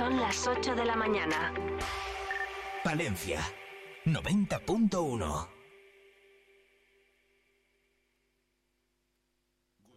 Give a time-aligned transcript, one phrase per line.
[0.00, 1.52] Son las 8 de la mañana.
[2.82, 3.38] Palencia,
[4.06, 5.48] 90.1.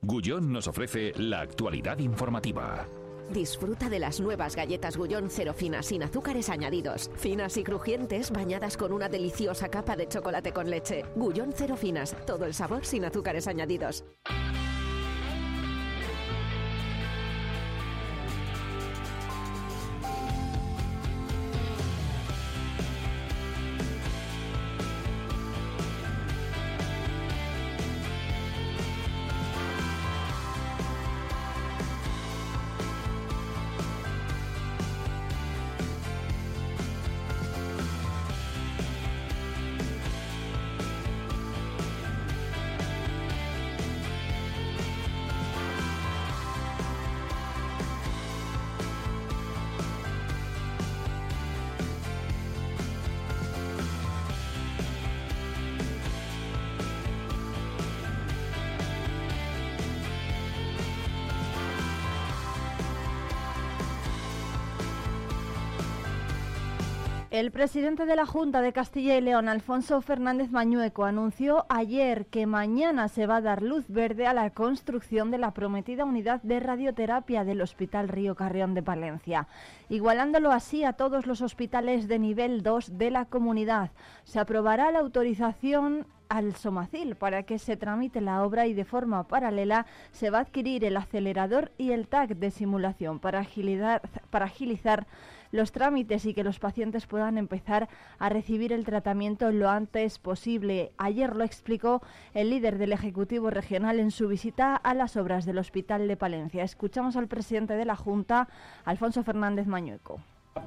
[0.02, 2.86] Gullón nos ofrece la actualidad informativa.
[3.32, 7.10] Disfruta de las nuevas galletas Gullón cero finas sin azúcares añadidos.
[7.16, 11.06] Finas y crujientes bañadas con una deliciosa capa de chocolate con leche.
[11.16, 14.04] Gullón cero finas, todo el sabor sin azúcares añadidos.
[67.34, 72.46] El presidente de la Junta de Castilla y León, Alfonso Fernández Mañueco, anunció ayer que
[72.46, 76.60] mañana se va a dar luz verde a la construcción de la prometida unidad de
[76.60, 79.48] radioterapia del Hospital Río Carrión de Palencia,
[79.90, 83.90] igualándolo así a todos los hospitales de nivel 2 de la comunidad.
[84.26, 89.28] Se aprobará la autorización al Somacil para que se tramite la obra y de forma
[89.28, 94.46] paralela se va a adquirir el acelerador y el TAC de simulación para agilizar, para
[94.46, 95.08] agilizar
[95.54, 97.88] los trámites y que los pacientes puedan empezar
[98.18, 100.92] a recibir el tratamiento lo antes posible.
[100.98, 102.02] Ayer lo explicó
[102.34, 106.64] el líder del Ejecutivo Regional en su visita a las obras del Hospital de Palencia.
[106.64, 108.50] Escuchamos al presidente de la Junta,
[108.84, 110.20] Alfonso Fernández Mañueco.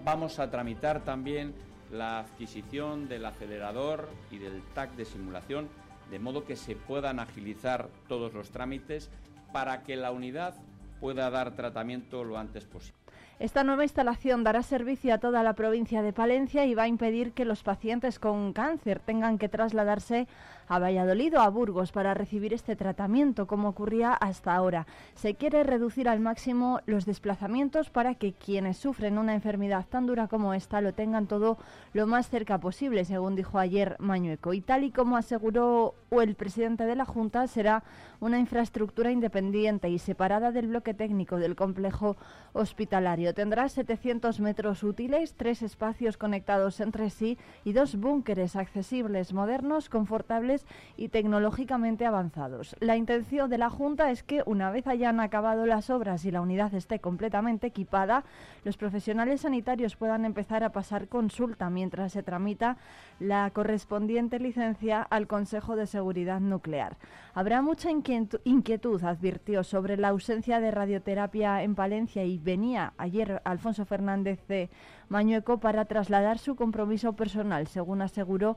[0.05, 1.53] Vamos a tramitar también
[1.91, 5.69] la adquisición del acelerador y del TAC de simulación,
[6.13, 9.11] de modo que se puedan agilizar todos los trámites
[9.53, 10.55] para que la unidad
[11.01, 13.06] pueda dar tratamiento lo antes posible.
[13.39, 17.33] Esta nueva instalación dará servicio a toda la provincia de Palencia y va a impedir
[17.33, 20.27] que los pacientes con cáncer tengan que trasladarse
[20.69, 24.87] a Valladolid o a Burgos para recibir este tratamiento, como ocurría hasta ahora.
[25.15, 30.29] Se quiere reducir al máximo los desplazamientos para que quienes sufren una enfermedad tan dura
[30.29, 31.59] como esta lo tengan todo
[31.93, 34.55] lo más cerca posible, según dijo ayer Mañueco.
[34.55, 37.83] Y tal y como aseguró el presidente de la Junta, será
[38.21, 42.17] una infraestructura independiente y separada del bloque técnico del complejo
[42.53, 43.35] hospitalario.
[43.35, 50.56] Tendrá 700 metros útiles, tres espacios conectados entre sí y dos búnkeres accesibles, modernos, confortables
[50.97, 52.77] y tecnológicamente avanzados.
[52.81, 56.41] La intención de la Junta es que una vez hayan acabado las obras y la
[56.41, 58.25] unidad esté completamente equipada,
[58.65, 62.77] los profesionales sanitarios puedan empezar a pasar consulta mientras se tramita
[63.19, 66.97] la correspondiente licencia al Consejo de Seguridad Nuclear.
[67.35, 73.85] Habrá mucha inquietud, advirtió, sobre la ausencia de radioterapia en Palencia y venía ayer Alfonso
[73.85, 74.71] Fernández de
[75.09, 78.57] Mañueco para trasladar su compromiso personal, según aseguró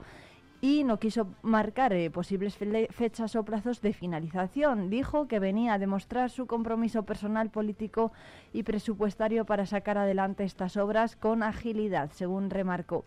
[0.62, 2.58] y no quiso marcar eh, posibles
[2.90, 4.90] fechas o plazos de finalización.
[4.90, 8.12] Dijo que venía a demostrar su compromiso personal, político
[8.52, 13.06] y presupuestario para sacar adelante estas obras con agilidad, según remarcó.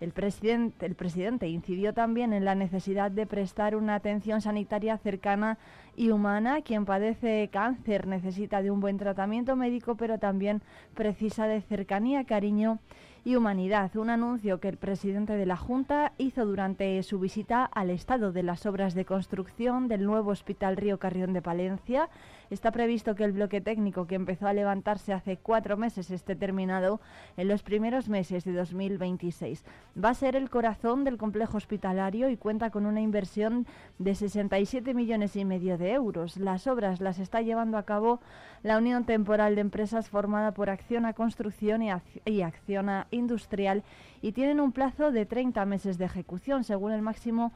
[0.00, 5.58] El presidente, el presidente incidió también en la necesidad de prestar una atención sanitaria cercana
[5.96, 6.62] y humana.
[6.62, 10.62] Quien padece cáncer necesita de un buen tratamiento médico, pero también
[10.94, 12.80] precisa de cercanía, cariño
[13.24, 17.88] y Humanidad, un anuncio que el presidente de la Junta hizo durante su visita al
[17.88, 22.10] estado de las obras de construcción del nuevo Hospital Río Carrión de Palencia.
[22.50, 27.00] Está previsto que el bloque técnico que empezó a levantarse hace cuatro meses esté terminado
[27.38, 29.64] en los primeros meses de 2026.
[30.02, 33.66] Va a ser el corazón del complejo hospitalario y cuenta con una inversión
[33.98, 36.36] de 67 millones y medio de euros.
[36.36, 38.20] Las obras las está llevando a cabo
[38.62, 41.82] la Unión Temporal de Empresas formada por Acciona Construcción
[42.24, 43.82] y, Acciona Industrial
[44.20, 47.52] y tienen un plazo de 30 meses de ejecución, según el máximo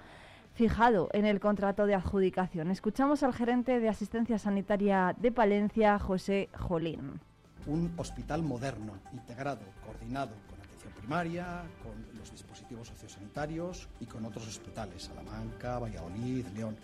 [0.54, 2.70] fijado en el contrato de adjudicación.
[2.70, 7.20] Escuchamos al gerente de Asistencia Sanitaria de Palencia, José Jolín.
[7.66, 14.48] Un hospital moderno, integrado, coordinado con atención primaria, con los dispositivos sociosanitarios y con otros
[14.48, 16.76] hospitales, Salamanca, Valladolid, León.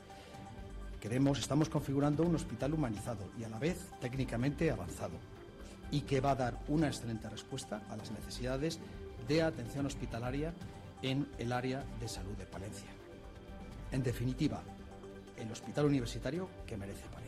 [1.00, 5.19] Queremos, estamos configurando un hospital humanizado y a la vez técnicamente avanzado
[5.91, 8.81] y que va a dar una excelente respuesta a las necesidades
[9.29, 10.53] de atención hospitalaria
[11.03, 12.89] en el área de salud de Palencia.
[13.93, 14.63] En definitiva,
[15.37, 17.25] el hospital universitario que merece Palencia.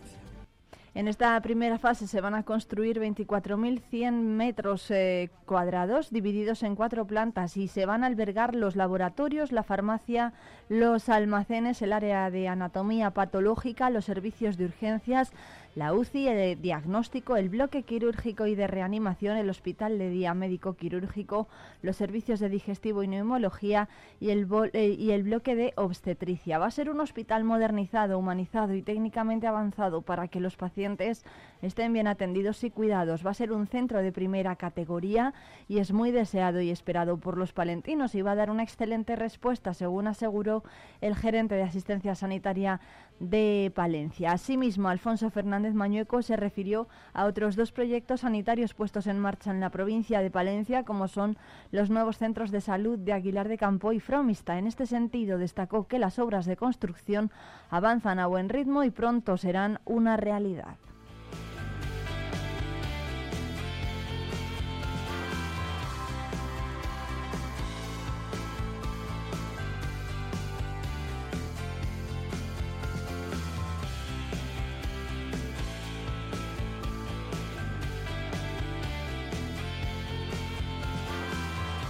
[0.97, 7.07] En esta primera fase se van a construir 24.100 metros eh, cuadrados divididos en cuatro
[7.07, 10.33] plantas y se van a albergar los laboratorios, la farmacia,
[10.71, 15.33] los almacenes, el área de anatomía patológica, los servicios de urgencias,
[15.77, 20.75] la UCI, el diagnóstico, el bloque quirúrgico y de reanimación, el hospital de día médico
[20.75, 21.49] quirúrgico,
[21.83, 26.59] los servicios de digestivo y neumología y el, eh, y el bloque de obstetricia.
[26.59, 31.27] Va a ser un hospital modernizado, humanizado y técnicamente avanzado para que los pacientes
[31.61, 33.25] estén bien atendidos y cuidados.
[33.25, 35.35] Va a ser un centro de primera categoría
[35.69, 39.15] y es muy deseado y esperado por los palentinos y va a dar una excelente
[39.15, 40.63] respuesta, según aseguró
[41.03, 42.81] el gerente de asistencia sanitaria
[43.21, 44.33] de Palencia.
[44.33, 49.61] Asimismo, Alfonso Fernández Mañueco se refirió a otros dos proyectos sanitarios puestos en marcha en
[49.61, 51.37] la provincia de Palencia, como son
[51.71, 54.59] los nuevos centros de salud de Aguilar de Campo y Fromista.
[54.59, 57.31] En este sentido, destacó que las obras de construcción
[57.71, 60.77] avanzan a buen ritmo y pronto serán una realidad.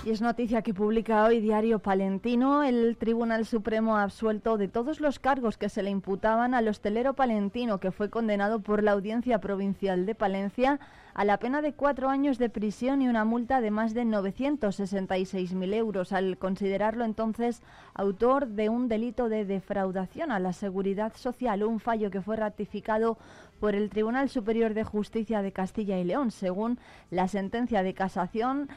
[0.06, 2.62] Y es noticia que publica hoy Diario Palentino.
[2.62, 7.14] El Tribunal Supremo ha absuelto de todos los cargos que se le imputaban al hostelero
[7.14, 10.78] palentino, que fue condenado por la Audiencia Provincial de Palencia
[11.12, 15.74] a la pena de cuatro años de prisión y una multa de más de 966.000
[15.74, 17.62] euros, al considerarlo entonces
[17.94, 23.18] autor de un delito de defraudación a la seguridad social, un fallo que fue ratificado
[23.58, 26.78] por el Tribunal Superior de Justicia de Castilla y León, según
[27.10, 28.68] la sentencia de casación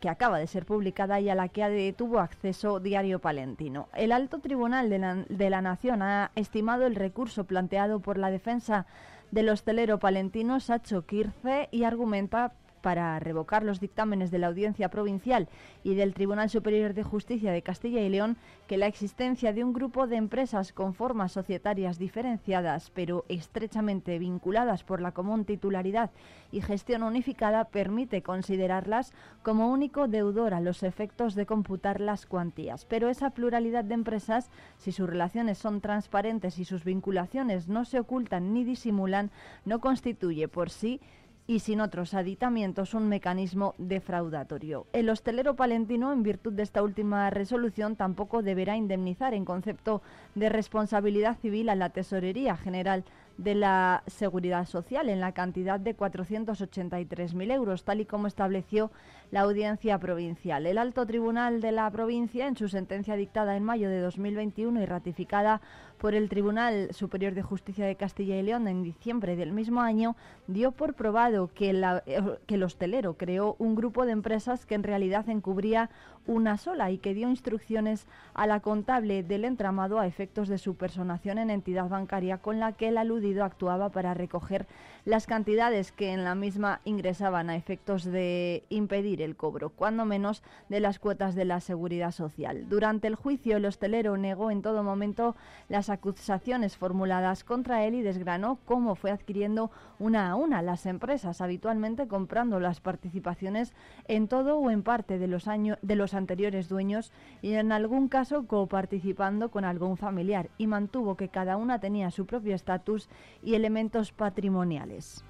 [0.00, 3.88] que acaba de ser publicada y a la que tuvo acceso Diario Palentino.
[3.94, 8.30] El alto tribunal de la, de la Nación ha estimado el recurso planteado por la
[8.30, 8.86] defensa
[9.30, 15.48] del hostelero palentino Sacho Kirce y argumenta para revocar los dictámenes de la Audiencia Provincial
[15.84, 18.36] y del Tribunal Superior de Justicia de Castilla y León
[18.66, 24.84] que la existencia de un grupo de empresas con formas societarias diferenciadas pero estrechamente vinculadas
[24.84, 26.10] por la común titularidad
[26.52, 32.84] y gestión unificada permite considerarlas como único deudor a los efectos de computar las cuantías.
[32.84, 38.00] Pero esa pluralidad de empresas, si sus relaciones son transparentes y sus vinculaciones no se
[38.00, 39.30] ocultan ni disimulan,
[39.64, 41.00] no constituye por sí
[41.48, 44.86] y sin otros aditamientos un mecanismo defraudatorio.
[44.92, 50.02] El hostelero palentino, en virtud de esta última resolución, tampoco deberá indemnizar en concepto
[50.34, 53.02] de responsabilidad civil a la Tesorería General
[53.38, 58.90] de la Seguridad Social en la cantidad de 483.000 euros, tal y como estableció
[59.30, 60.66] la audiencia provincial.
[60.66, 64.86] El alto tribunal de la provincia, en su sentencia dictada en mayo de 2021 y
[64.86, 65.60] ratificada
[65.98, 70.16] por el Tribunal Superior de Justicia de Castilla y León en diciembre del mismo año,
[70.46, 74.82] dio por probado que, eh, que el hostelero creó un grupo de empresas que en
[74.82, 75.90] realidad encubría
[76.28, 80.76] una sola y que dio instrucciones a la contable del entramado a efectos de su
[80.76, 84.68] personación en entidad bancaria con la que el aludido actuaba para recoger
[85.04, 90.42] las cantidades que en la misma ingresaban a efectos de impedir el cobro, cuando menos
[90.68, 92.68] de las cuotas de la seguridad social.
[92.68, 95.34] Durante el juicio, el hostelero negó en todo momento
[95.68, 101.40] las acusaciones formuladas contra él y desgranó cómo fue adquiriendo una a una las empresas,
[101.40, 103.72] habitualmente comprando las participaciones
[104.08, 108.08] en todo o en parte de los, años, de los anteriores dueños y en algún
[108.08, 113.08] caso coparticipando con algún familiar, y mantuvo que cada una tenía su propio estatus
[113.42, 115.24] y elementos patrimoniales.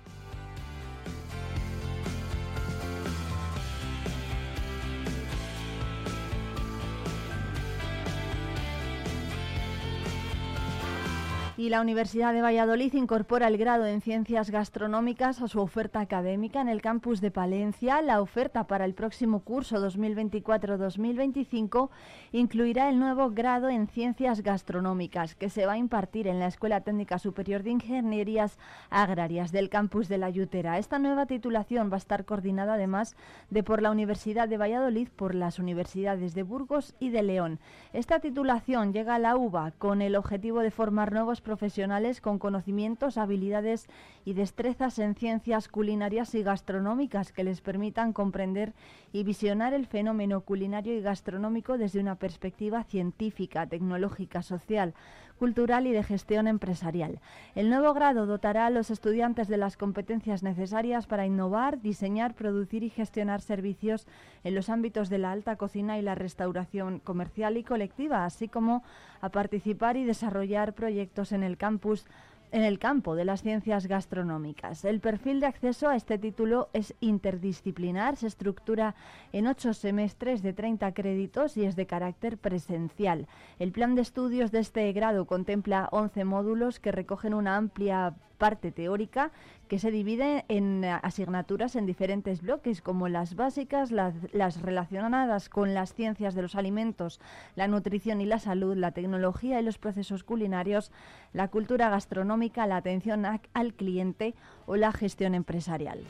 [11.59, 16.61] Y la Universidad de Valladolid incorpora el grado en Ciencias Gastronómicas a su oferta académica
[16.61, 18.01] en el campus de Palencia.
[18.01, 21.91] La oferta para el próximo curso 2024-2025
[22.31, 26.83] incluirá el nuevo grado en Ciencias Gastronómicas que se va a impartir en la Escuela
[26.83, 28.57] Técnica Superior de Ingenierías
[28.89, 30.79] Agrarias del campus de La Yutera.
[30.79, 33.17] Esta nueva titulación va a estar coordinada además
[33.51, 37.59] de por la Universidad de Valladolid por las universidades de Burgos y de León.
[37.93, 43.17] Esta titulación llega a la UBA con el objetivo de formar nuevos profesionales con conocimientos,
[43.17, 43.89] habilidades
[44.27, 48.75] y destrezas en ciencias culinarias y gastronómicas que les permitan comprender
[49.15, 54.93] y visionar el fenómeno culinario y gastronómico desde una perspectiva científica, tecnológica, social,
[55.39, 57.21] cultural y de gestión empresarial.
[57.55, 62.83] El nuevo grado dotará a los estudiantes de las competencias necesarias para innovar, diseñar, producir
[62.83, 64.07] y gestionar servicios
[64.45, 68.83] en los ámbitos de la alta cocina y la restauración comercial y colectiva, así como
[69.21, 72.07] a participar y desarrollar proyectos en el campus
[72.53, 74.85] en el campo de las ciencias gastronómicas.
[74.85, 78.95] El perfil de acceso a este título es interdisciplinar, se estructura
[79.33, 83.27] en ocho semestres de 30 créditos y es de carácter presencial.
[83.59, 88.73] El plan de estudios de este grado contempla 11 módulos que recogen una amplia parte
[88.73, 89.33] teórica
[89.69, 94.15] que se divide en asignaturas en diferentes bloques, como las básicas, las,
[94.63, 97.21] relacionadas con las ciencias de los alimentos,
[97.55, 100.91] la nutrición y la salud, la tecnología y los procesos culinarios,
[101.33, 104.35] la cultura gastronómica, la atención al cliente
[104.67, 106.01] o la gestión empresarial.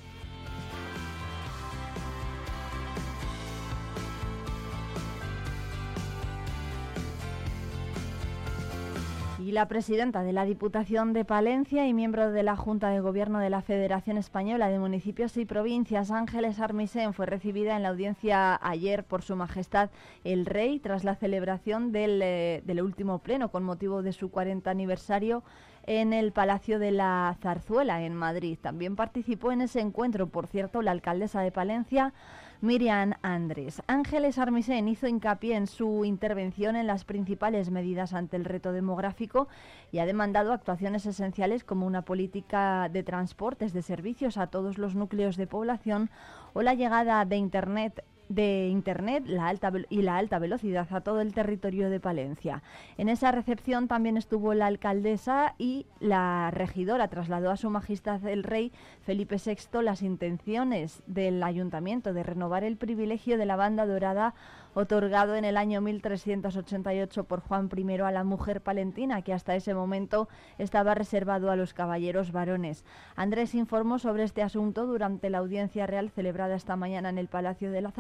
[9.48, 13.38] Y la presidenta de la Diputación de Palencia y miembro de la Junta de Gobierno
[13.38, 18.60] de la Federación Española de Municipios y Provincias, Ángeles Armisen, fue recibida en la audiencia
[18.60, 19.88] ayer por Su Majestad
[20.22, 24.70] el Rey tras la celebración del, eh, del último pleno con motivo de su 40
[24.70, 25.42] aniversario
[25.86, 28.58] en el Palacio de la Zarzuela en Madrid.
[28.60, 32.12] También participó en ese encuentro, por cierto, la alcaldesa de Palencia,
[32.60, 33.82] Miriam Andrés.
[33.86, 39.46] Ángeles Armisen hizo hincapié en su intervención en las principales medidas ante el reto demográfico
[39.92, 44.96] y ha demandado actuaciones esenciales como una política de transportes de servicios a todos los
[44.96, 46.10] núcleos de población
[46.52, 51.20] o la llegada de Internet de Internet la alta y la alta velocidad a todo
[51.20, 52.62] el territorio de Palencia.
[52.96, 58.42] En esa recepción también estuvo la alcaldesa y la regidora trasladó a su majestad el
[58.42, 64.34] rey Felipe VI las intenciones del ayuntamiento de renovar el privilegio de la banda dorada
[64.74, 69.74] otorgado en el año 1388 por Juan I a la mujer palentina, que hasta ese
[69.74, 72.84] momento estaba reservado a los caballeros varones.
[73.16, 77.72] Andrés informó sobre este asunto durante la audiencia real celebrada esta mañana en el Palacio
[77.72, 77.90] de la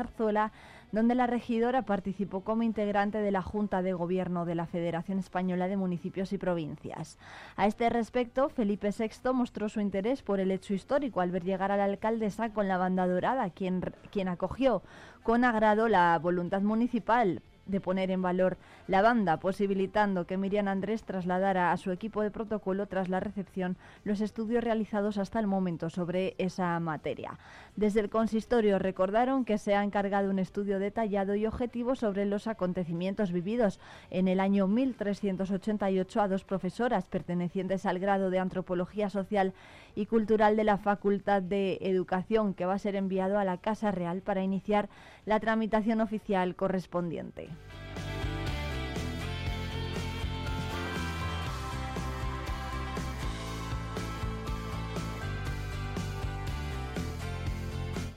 [0.90, 5.68] Donde la regidora participó como integrante de la Junta de Gobierno de la Federación Española
[5.68, 7.18] de Municipios y Provincias.
[7.56, 11.72] A este respecto, Felipe VI mostró su interés por el hecho histórico al ver llegar
[11.72, 14.82] a la alcaldesa con la banda dorada, quien, quien acogió
[15.22, 18.56] con agrado la voluntad municipal de poner en valor
[18.88, 23.76] la banda, posibilitando que Miriam Andrés trasladara a su equipo de protocolo tras la recepción
[24.04, 27.38] los estudios realizados hasta el momento sobre esa materia.
[27.76, 32.46] Desde el consistorio recordaron que se ha encargado un estudio detallado y objetivo sobre los
[32.46, 33.78] acontecimientos vividos
[34.10, 39.52] en el año 1388 a dos profesoras pertenecientes al grado de Antropología Social
[39.98, 43.90] y Cultural de la Facultad de Educación, que va a ser enviado a la Casa
[43.90, 44.88] Real para iniciar
[45.26, 47.48] la tramitación oficial correspondiente.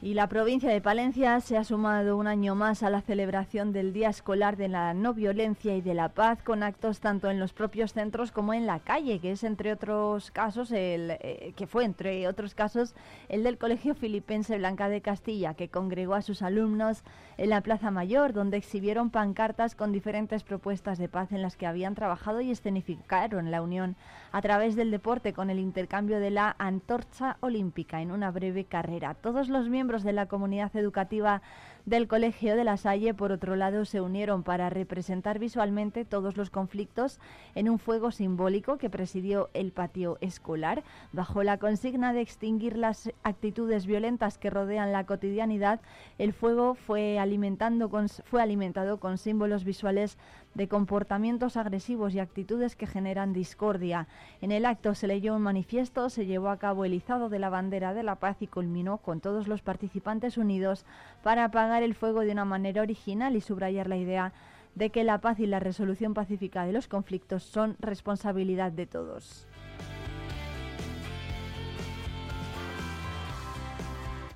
[0.04, 3.94] Y la provincia de Palencia se ha sumado un año más a la celebración del
[3.94, 7.54] Día Escolar de la No Violencia y de la Paz, con actos tanto en los
[7.54, 11.86] propios centros como en la calle, que es entre otros casos el eh, que fue
[11.86, 12.96] entre otros casos
[13.30, 17.04] el del Colegio Filipense Blanca de Castilla, que congregó a sus alumnos
[17.38, 21.68] en la Plaza Mayor, donde exhibieron pancartas con diferentes propuestas de paz en las que
[21.68, 23.96] habían trabajado y escenificaron la unión
[24.32, 29.14] a través del deporte con el intercambio de la antorcha olímpica en una breve carrera.
[29.14, 31.42] Todos los miembros de la comunidad educativa
[31.86, 36.50] del Colegio de la Salle, por otro lado, se unieron para representar visualmente todos los
[36.50, 37.20] conflictos
[37.56, 43.12] en un fuego simbólico que presidió el patio escolar, bajo la consigna de extinguir las
[43.24, 45.82] actitudes violentas que rodean la cotidianidad.
[46.18, 47.90] El fuego fue, alimentando
[48.26, 50.18] fue alimentado con símbolos visuales
[50.54, 54.08] de comportamientos agresivos y actitudes que generan discordia.
[54.42, 57.50] En el acto se leyó un manifiesto, se llevó a cabo el izado de la
[57.50, 60.86] bandera de la paz y culminó con todos los participantes unidos
[61.24, 64.34] para apagar el fuego de una manera original y subrayar la idea
[64.76, 69.48] de que la paz y la resolución pacífica de los conflictos son responsabilidad de todos.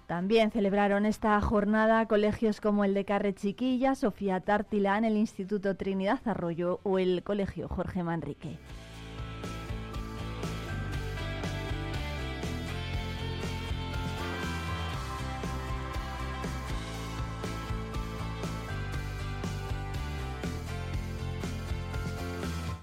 [0.08, 6.20] También celebraron esta jornada colegios como el de Carre Chiquilla, Sofía Tartilán, el Instituto Trinidad
[6.26, 8.60] Arroyo o el Colegio Jorge Manrique.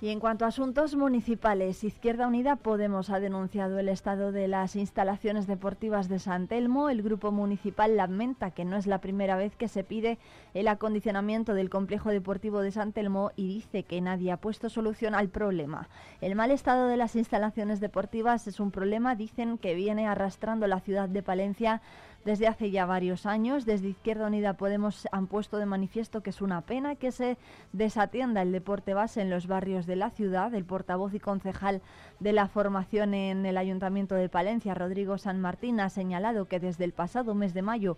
[0.02, 4.74] Y en cuanto a asuntos municipales, Izquierda Unida Podemos ha denunciado el estado de las
[4.74, 6.90] instalaciones deportivas de San Telmo.
[6.90, 10.18] El grupo municipal lamenta que no es la primera vez que se pide
[10.54, 15.14] el acondicionamiento del complejo deportivo de San Telmo y dice que nadie ha puesto solución
[15.14, 15.88] al problema.
[16.20, 20.80] El mal estado de las instalaciones deportivas es un problema, dicen, que viene arrastrando la
[20.80, 21.80] ciudad de Palencia
[22.24, 23.64] desde hace ya varios años.
[23.64, 27.36] Desde Izquierda Unida Podemos han puesto de manifiesto que es una pena que se
[27.72, 30.54] desatienda el deporte base en los barrios de la ciudad.
[30.54, 31.82] El portavoz y concejal
[32.20, 36.84] de la formación en el Ayuntamiento de Palencia, Rodrigo San Martín, ha señalado que desde
[36.84, 37.96] el pasado mes de mayo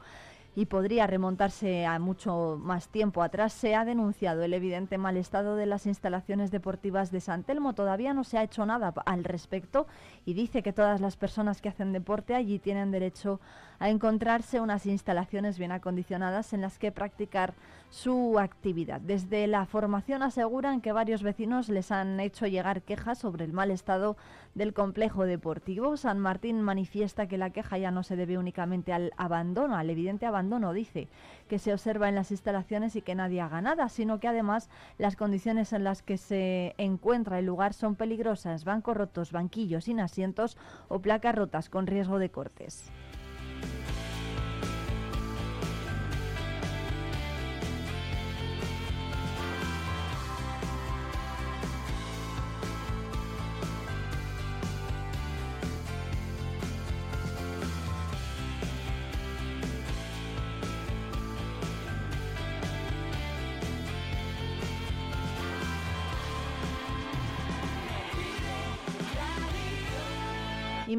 [0.57, 5.57] y podría remontarse a mucho más tiempo atrás, se ha denunciado el evidente mal estado
[5.57, 7.75] de las instalaciones deportivas de San Telmo.
[7.75, 9.87] Todavía no se ha hecho nada al respecto
[10.25, 13.41] y dice que todas las personas que hacen deporte allí tienen derecho
[13.79, 17.55] a encontrarse unas instalaciones bien acondicionadas en las que practicar
[17.95, 19.01] su actividad.
[19.01, 23.71] Desde la formación aseguran que varios vecinos les han hecho llegar quejas sobre el mal
[23.71, 24.17] estado
[24.57, 25.97] del complejo deportivo.
[25.97, 30.27] San Martín manifiesta que la queja ya no se debe únicamente al abandono, al evidente
[30.27, 31.07] abandono, dice,
[31.49, 35.15] que se observa en las instalaciones y que nadie haga nada, sino que además las
[35.15, 40.59] condiciones en las que se encuentra el lugar son peligrosas, bancos rotos, banquillos sin asientos
[40.89, 42.91] o placas rotas con riesgo de cortes.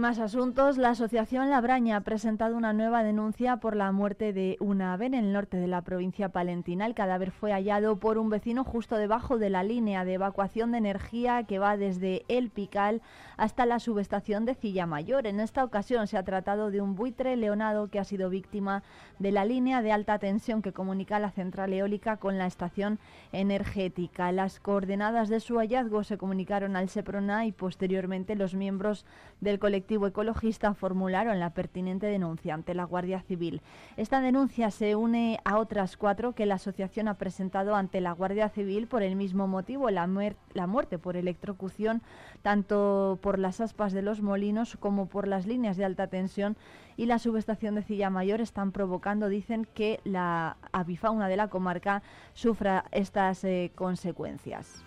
[0.06, 0.78] Más asuntos.
[0.78, 5.16] La Asociación Labraña ha presentado una nueva denuncia por la muerte de una ave en
[5.16, 6.86] el norte de la provincia palentina.
[6.86, 10.78] El cadáver fue hallado por un vecino justo debajo de la línea de evacuación de
[10.78, 13.02] energía que va desde El Pical
[13.38, 15.28] hasta la subestación de Cilla Mayor.
[15.28, 18.84] En esta ocasión se ha tratado de un buitre leonado que ha sido víctima
[19.20, 23.00] de la línea de alta tensión que comunica la central eólica con la estación
[23.32, 24.32] energética.
[24.32, 29.06] Las coordenadas de su hallazgo se comunicaron al SEPRONA y posteriormente los miembros
[29.42, 33.62] del colectivo ecologista formularon la pertinente denuncia ante la Guardia Civil.
[33.98, 38.50] Esta denuncia se une a otras cuatro que la asociación ha presentado ante la Guardia
[38.50, 40.08] Civil por el mismo motivo, la,
[40.54, 42.02] la muerte por electrocución,
[42.46, 46.58] tanto por las aspas de los molinos como por las líneas de alta tensión
[46.96, 52.04] y la subestación de Cilla Mayor están provocando, dicen, que la avifauna de la comarca
[52.36, 54.86] sufra estas eh, consecuencias.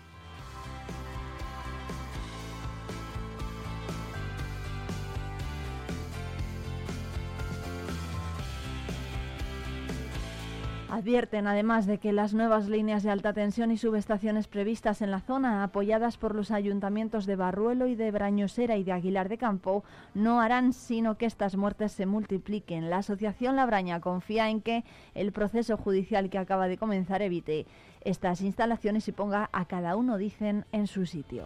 [10.91, 15.19] Advierten además de que las nuevas líneas de alta tensión y subestaciones previstas en la
[15.19, 19.83] zona, apoyadas por los ayuntamientos de Barruelo y de Brañosera y de Aguilar de Campo,
[20.15, 22.89] no harán sino que estas muertes se multipliquen.
[22.89, 27.67] La Asociación Labraña confía en que el proceso judicial que acaba de comenzar evite
[28.01, 31.45] estas instalaciones y ponga a cada uno, dicen, en su sitio.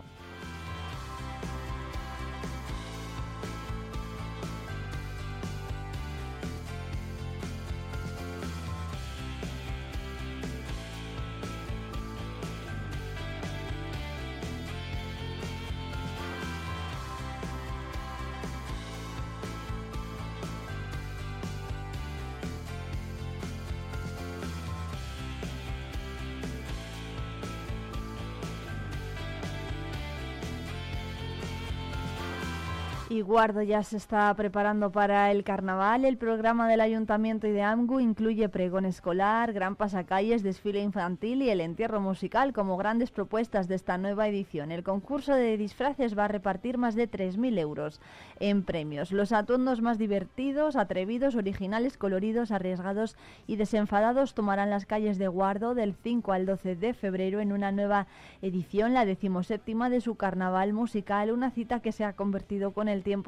[33.33, 36.05] Guardo ya se está preparando para el carnaval.
[36.05, 41.49] El programa del Ayuntamiento y de AMGU incluye pregón escolar, gran pasacalles, desfile infantil y
[41.49, 44.71] el entierro musical como grandes propuestas de esta nueva edición.
[44.71, 48.01] El concurso de disfraces va a repartir más de 3.000 euros
[48.39, 49.11] en premios.
[49.11, 53.17] Los atuendos más divertidos, atrevidos, originales, coloridos, arriesgados
[53.47, 57.71] y desenfadados tomarán las calles de Guardo del 5 al 12 de febrero en una
[57.71, 58.05] nueva
[58.43, 63.01] edición, la decimoséptima de su carnaval musical, una cita que se ha convertido con el
[63.01, 63.22] tiempo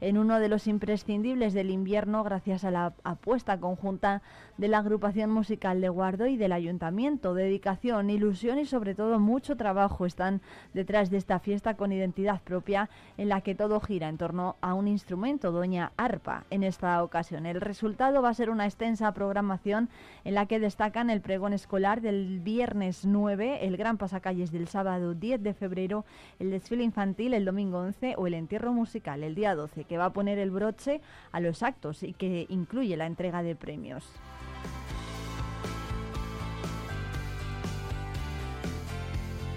[0.00, 4.22] en uno de los imprescindibles del invierno gracias a la apuesta conjunta
[4.56, 7.34] de la agrupación musical de Guardo y del ayuntamiento.
[7.34, 10.40] Dedicación, ilusión y sobre todo mucho trabajo están
[10.72, 12.88] detrás de esta fiesta con identidad propia
[13.18, 17.46] en la que todo gira en torno a un instrumento, doña arpa, en esta ocasión.
[17.46, 19.88] El resultado va a ser una extensa programación
[20.24, 25.14] en la que destacan el pregón escolar del viernes 9, el gran pasacalles del sábado
[25.14, 26.04] 10 de febrero,
[26.38, 30.06] el desfile infantil el domingo 11 o el entierro musical el día 12, que va
[30.06, 31.00] a poner el broche
[31.32, 34.04] a los actos y que incluye la entrega de premios.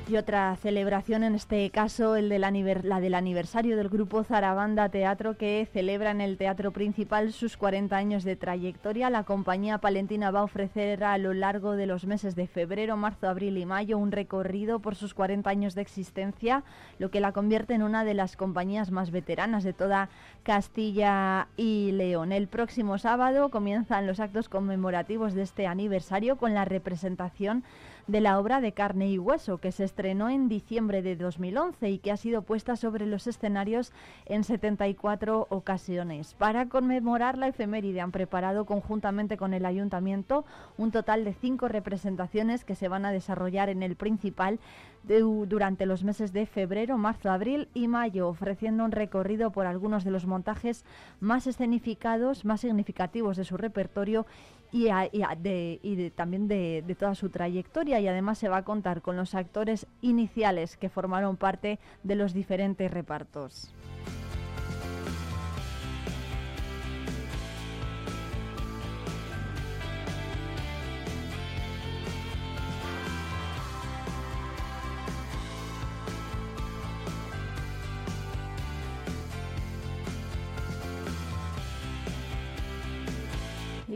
[0.09, 5.35] Y otra celebración, en este caso el de la, del aniversario del grupo Zarabanda Teatro,
[5.35, 9.09] que celebra en el Teatro Principal sus 40 años de trayectoria.
[9.09, 13.27] La compañía palentina va a ofrecer a lo largo de los meses de febrero, marzo,
[13.27, 16.63] abril y mayo un recorrido por sus 40 años de existencia,
[16.99, 20.07] lo que la convierte en una de las compañías más veteranas de toda
[20.43, 22.31] Castilla y León.
[22.31, 27.65] El próximo sábado comienzan los actos conmemorativos de este aniversario con la representación
[28.07, 31.99] de la obra de carne y hueso que se estrenó en diciembre de 2011 y
[31.99, 33.91] que ha sido puesta sobre los escenarios
[34.25, 36.33] en 74 ocasiones.
[36.33, 40.45] Para conmemorar la efeméride han preparado conjuntamente con el ayuntamiento
[40.77, 44.59] un total de cinco representaciones que se van a desarrollar en el principal
[45.03, 50.11] durante los meses de febrero, marzo, abril y mayo, ofreciendo un recorrido por algunos de
[50.11, 50.83] los montajes
[51.21, 54.25] más escenificados, más significativos de su repertorio
[54.71, 59.35] y, también de, de, toda su trayectoria y además se va a contar con los
[59.35, 63.73] actores iniciales que formaron parte de los diferentes repartos.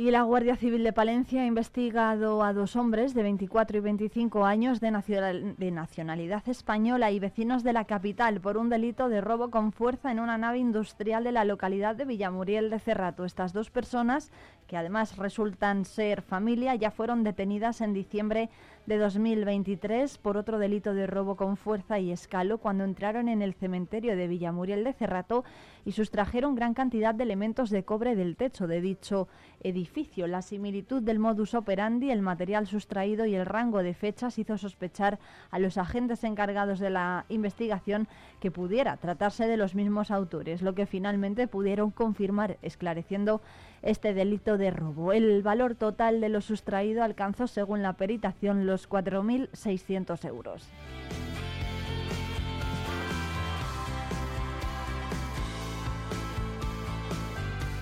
[0.01, 4.45] Y la Guardia Civil de Palencia ha investigado a dos hombres de 24 y 25
[4.45, 9.71] años de, nacionalidad española y vecinos de la capital por un delito de robo con
[9.71, 13.25] fuerza en una nave industrial de la localidad de Villamuriel de Cerrato.
[13.25, 14.31] Estas dos personas,
[14.65, 18.49] que además resultan ser familia, ya fueron detenidas en diciembre
[18.85, 23.53] de 2023 por otro delito de robo con fuerza y escalo cuando entraron en el
[23.53, 25.43] cementerio de Villamuriel de Cerrato
[25.85, 29.27] y sustrajeron gran cantidad de elementos de cobre del techo de dicho
[29.61, 30.27] edificio.
[30.27, 35.19] La similitud del modus operandi, el material sustraído y el rango de fechas hizo sospechar
[35.49, 38.07] a los agentes encargados de la investigación
[38.39, 43.41] que pudiera tratarse de los mismos autores, lo que finalmente pudieron confirmar, esclareciendo
[43.81, 45.13] este delito de robo.
[45.13, 50.67] El valor total de lo sustraído alcanzó, según la peritación, los 4.600 euros.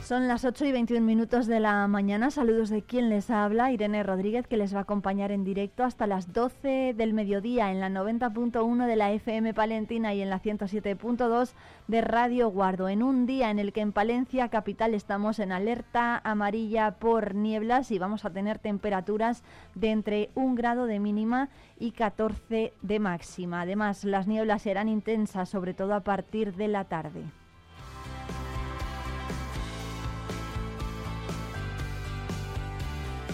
[0.10, 2.32] Son las 8 y 21 minutos de la mañana.
[2.32, 6.08] Saludos de quien les habla, Irene Rodríguez, que les va a acompañar en directo hasta
[6.08, 11.52] las 12 del mediodía en la 90.1 de la FM Palentina y en la 107.2
[11.88, 12.90] de Radio Guardo.
[12.90, 17.92] En un día en el que en Palencia capital estamos en alerta amarilla por nieblas
[17.92, 19.44] y vamos a tener temperaturas
[19.76, 23.62] de entre 1 grado de mínima y 14 de máxima.
[23.62, 27.26] Además, las nieblas serán intensas, sobre todo a partir de la tarde.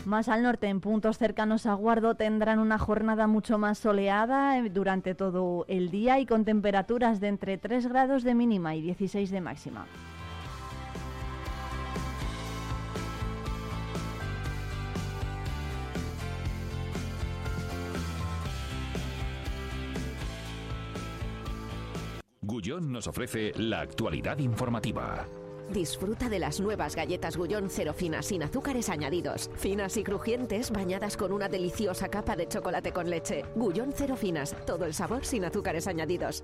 [0.06, 4.70] Más al norte, en puntos cercanos a Guardo, tendrán una jornada mucho más soleada eh,
[4.70, 9.32] durante todo el día y con temperaturas de entre 3 grados de mínima y 16
[9.32, 9.88] de máxima.
[22.44, 25.26] Gullón nos ofrece la actualidad informativa.
[25.70, 29.50] Disfruta de las nuevas galletas Gullón cero finas sin azúcares añadidos.
[29.56, 33.44] Finas y crujientes bañadas con una deliciosa capa de chocolate con leche.
[33.56, 36.44] Gullón cero finas, todo el sabor sin azúcares añadidos.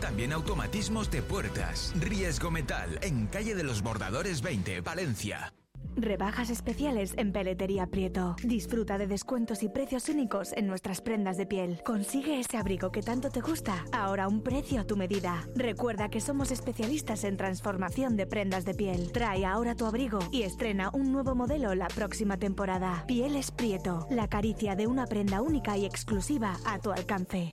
[0.00, 1.92] También automatismos de puertas.
[1.96, 5.54] Riesgo Metal, en calle de los Bordadores 20, Valencia.
[5.94, 8.34] Rebajas especiales en Peletería Prieto.
[8.42, 11.80] Disfruta de descuentos y precios únicos en nuestras prendas de piel.
[11.84, 15.46] Consigue ese abrigo que tanto te gusta, ahora un precio a tu medida.
[15.54, 19.12] Recuerda que somos especialistas en transformación de prendas de piel.
[19.12, 23.04] Trae ahora tu abrigo y estrena un nuevo modelo la próxima temporada.
[23.06, 27.52] Pieles Prieto, la caricia de una prenda única y exclusiva a tu alcance.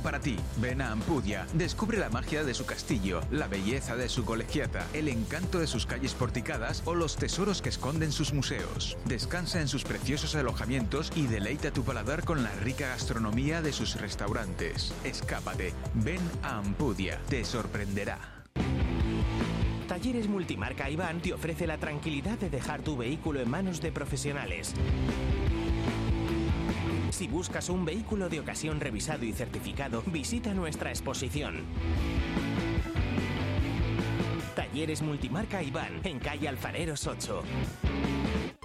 [0.00, 0.36] para ti.
[0.58, 5.08] Ven a Ampudia, descubre la magia de su castillo, la belleza de su colegiata, el
[5.08, 8.96] encanto de sus calles porticadas o los tesoros que esconden sus museos.
[9.06, 14.00] Descansa en sus preciosos alojamientos y deleita tu paladar con la rica gastronomía de sus
[14.00, 14.92] restaurantes.
[15.04, 18.18] Escápate, ven a Ampudia, te sorprenderá.
[19.88, 24.72] Talleres Multimarca Iván te ofrece la tranquilidad de dejar tu vehículo en manos de profesionales.
[27.20, 31.66] Si buscas un vehículo de ocasión revisado y certificado, visita nuestra exposición.
[34.56, 37.42] Talleres Multimarca Iván, en calle Alfareros 8.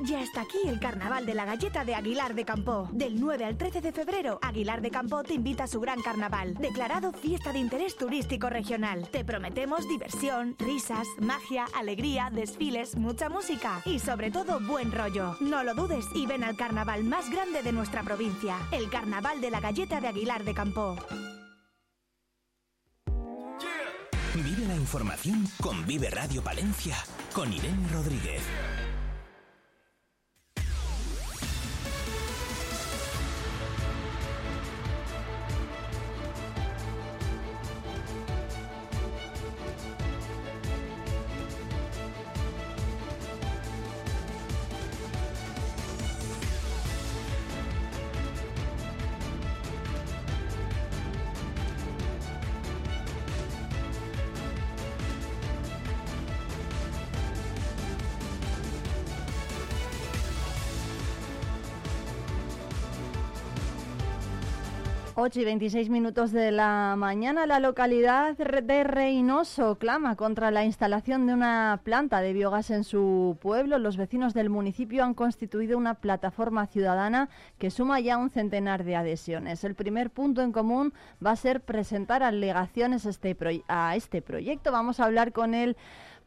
[0.06, 2.88] Ya está aquí el Carnaval de la Galleta de Aguilar de Campo.
[2.92, 6.54] Del 9 al 13 de febrero, Aguilar de Campo te invita a su gran carnaval,
[6.56, 9.10] declarado fiesta de interés turístico regional.
[9.10, 15.38] Te prometemos diversión, risas, magia, alegría, desfiles, mucha música y sobre todo buen rollo.
[15.40, 19.50] No lo dudes y ven al carnaval más grande de nuestra provincia, el Carnaval de
[19.50, 20.98] la Galleta de Aguilar de Campo.
[24.36, 26.96] Vive la información con Vive Radio Palencia,
[27.34, 28.44] con Irene Rodríguez.
[65.26, 71.26] 8 y 26 minutos de la mañana, la localidad de Reynoso clama contra la instalación
[71.26, 73.80] de una planta de biogás en su pueblo.
[73.80, 78.98] Los vecinos del municipio han constituido una plataforma ciudadana que suma ya un centenar de
[78.98, 79.64] adhesiones.
[79.64, 80.94] El primer punto en común
[81.26, 83.36] va a ser presentar alegaciones este,
[83.68, 84.72] a este proyecto.
[84.72, 85.76] Vamos a hablar con el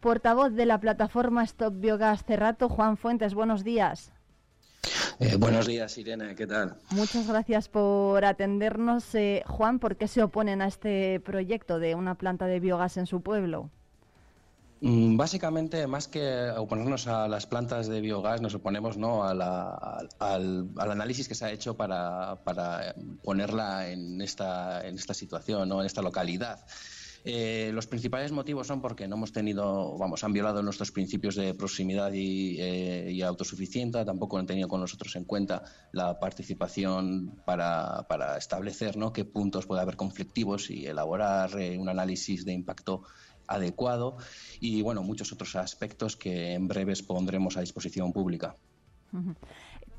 [0.01, 3.35] portavoz de la plataforma Stop Biogás Cerrato, Juan Fuentes.
[3.35, 4.11] Buenos días.
[5.21, 6.77] Eh, buenos días, Irene, ¿qué tal?
[6.91, 9.15] Muchas gracias por atendernos.
[9.15, 13.07] Eh, Juan, ¿por qué se oponen a este proyecto de una planta de biogás en
[13.07, 13.71] su pueblo?
[14.81, 19.25] Mm, básicamente, más que oponernos a las plantas de biogás, nos oponemos ¿no?
[19.25, 19.41] al,
[20.79, 25.81] análisis que se ha hecho para, para ponerla en esta, en esta situación, ¿no?
[25.81, 26.65] en esta localidad.
[27.25, 31.55] Eh, los principales motivos son porque no hemos tenido, vamos, han violado nuestros principios de
[31.55, 38.07] proximidad y, eh, autosuficiencia, tampoco han tenido con nosotros en cuenta la participación para,
[38.39, 39.13] establecer ¿no?
[39.13, 43.03] qué puntos puede haber conflictivos y elaborar eh, un análisis de impacto
[43.47, 44.19] adecuado
[44.61, 48.57] y bueno muchos otros aspectos que en breves pondremos a disposición pública.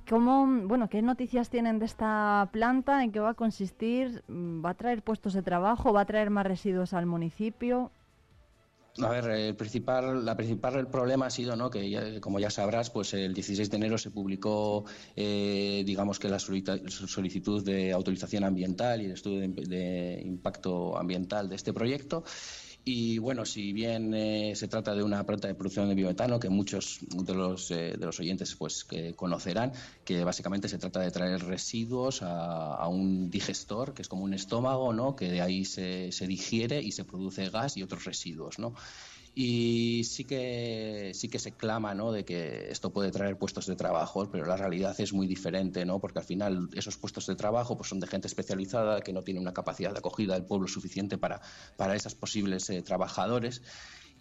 [0.09, 3.03] ¿Cómo, bueno, ¿Qué noticias tienen de esta planta?
[3.03, 4.23] ¿En qué va a consistir?
[4.27, 5.93] ¿Va a traer puestos de trabajo?
[5.93, 7.91] ¿Va a traer más residuos al municipio?
[8.99, 11.69] A ver, el principal, la principal problema ha sido, ¿no?
[11.69, 14.83] Que como ya sabrás, pues el 16 de enero se publicó,
[15.15, 21.55] eh, digamos que la solicitud de autorización ambiental y el estudio de impacto ambiental de
[21.55, 22.23] este proyecto
[22.85, 26.49] y bueno, si bien eh, se trata de una planta de producción de biometano, que
[26.49, 31.11] muchos de los, eh, de los oyentes pues que conocerán, que básicamente se trata de
[31.11, 35.15] traer residuos a, a, un digestor, que es como un estómago, ¿no?
[35.15, 38.59] que de ahí se, se digiere y se produce gas y otros residuos.
[38.59, 38.73] ¿no?
[39.41, 42.11] Y sí que sí que se clama ¿no?
[42.11, 46.01] de que esto puede traer puestos de trabajo pero la realidad es muy diferente ¿no?
[46.01, 49.39] porque al final esos puestos de trabajo pues son de gente especializada que no tiene
[49.39, 51.39] una capacidad de acogida del pueblo suficiente para
[51.77, 53.61] para esas posibles eh, trabajadores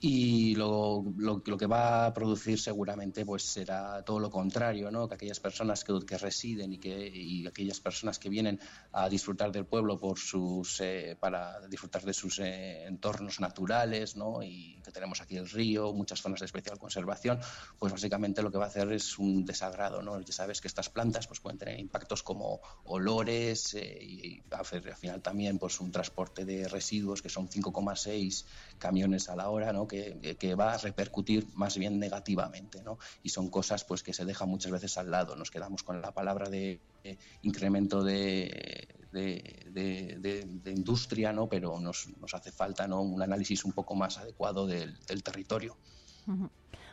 [0.00, 5.08] y lo, lo, que va a producir seguramente pues será todo lo contrario, ¿no?
[5.08, 8.61] que aquellas personas que, que residen y, que, y aquellas personas que vienen
[8.92, 14.40] a disfrutar del pueblo por sus, eh, para disfrutar de sus eh, entornos naturales ¿no?
[14.40, 17.40] y que tenemos aquí el río, muchas zonas de especial conservación,
[17.78, 20.00] pues básicamente lo que va a hacer es un desagrado.
[20.02, 20.20] ¿no?
[20.20, 25.22] Ya sabes que estas plantas pues, pueden tener impactos como olores eh, y, al final
[25.22, 28.44] también pues, un transporte de residuos que son 5,6
[28.78, 29.88] camiones a la hora, ¿no?
[29.88, 32.83] Que, va a repercutir más bien negativamente.
[32.83, 32.98] ¿no?
[33.22, 35.35] Y son cosas pues, que se dejan muchas veces al lado.
[35.35, 36.81] Nos quedamos con la palabra de
[37.42, 41.48] incremento de, de, industria, ¿no?
[41.48, 43.03] pero nos, nos, hace falta ¿no?
[43.03, 45.77] un análisis un poco más adecuado del, territorio.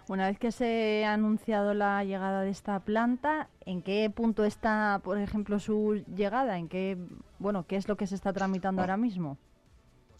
[0.07, 5.01] Una vez que se ha anunciado la llegada de esta planta, ¿en qué punto está,
[5.03, 6.57] por ejemplo, su llegada?
[6.57, 6.97] ¿En qué,
[7.39, 9.37] bueno, qué es lo que se está tramitando ahora mismo?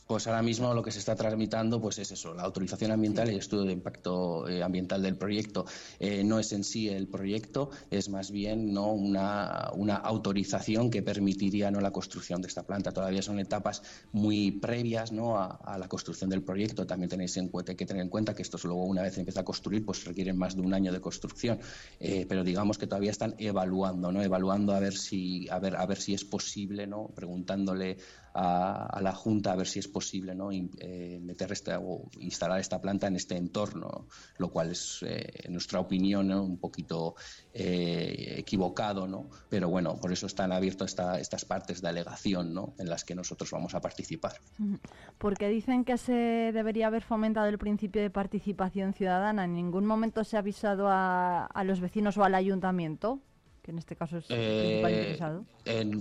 [0.08, 3.32] Pues ahora mismo lo que se está tramitando pues es eso, la autorización ambiental y
[3.32, 5.66] el estudio de impacto eh, ambiental del proyecto.
[6.00, 11.02] Eh, no es en sí el proyecto, es más bien no una, una, autorización que
[11.02, 12.92] permitiría no la construcción de esta planta.
[12.92, 15.40] Todavía son etapas muy previas ¿no?
[15.40, 16.86] a, la construcción del proyecto.
[16.86, 19.44] También tenéis en cuenta, que tener en cuenta que estos luego una vez empieza a
[19.44, 21.60] construir pues requieren más de un año de construcción.
[22.00, 24.22] Eh, pero digamos que todavía están evaluando, ¿no?
[24.22, 27.08] evaluando a ver si a ver a ver si es posible, ¿no?
[27.08, 27.98] preguntándole
[28.36, 29.95] a, la Junta a ver si es posible
[30.36, 30.52] ¿no?
[30.52, 35.54] Eh, meter esta, o instalar esta planta en este entorno, lo cual es, eh, en
[35.54, 37.16] nuestra opinión, un poquito
[37.54, 39.30] eh, equivocado, ¿no?
[39.50, 42.74] pero bueno, por eso están abiertas esta, estas partes de alegación ¿no?
[42.78, 44.34] en las que nosotros vamos a participar.
[45.18, 49.46] Porque dicen que se debería haber fomentado el principio de participación ciudadana.
[49.46, 53.22] ¿En ningún momento se ha avisado a, a los vecinos o al ayuntamiento?
[53.66, 55.44] Que en este caso es eh, interesado?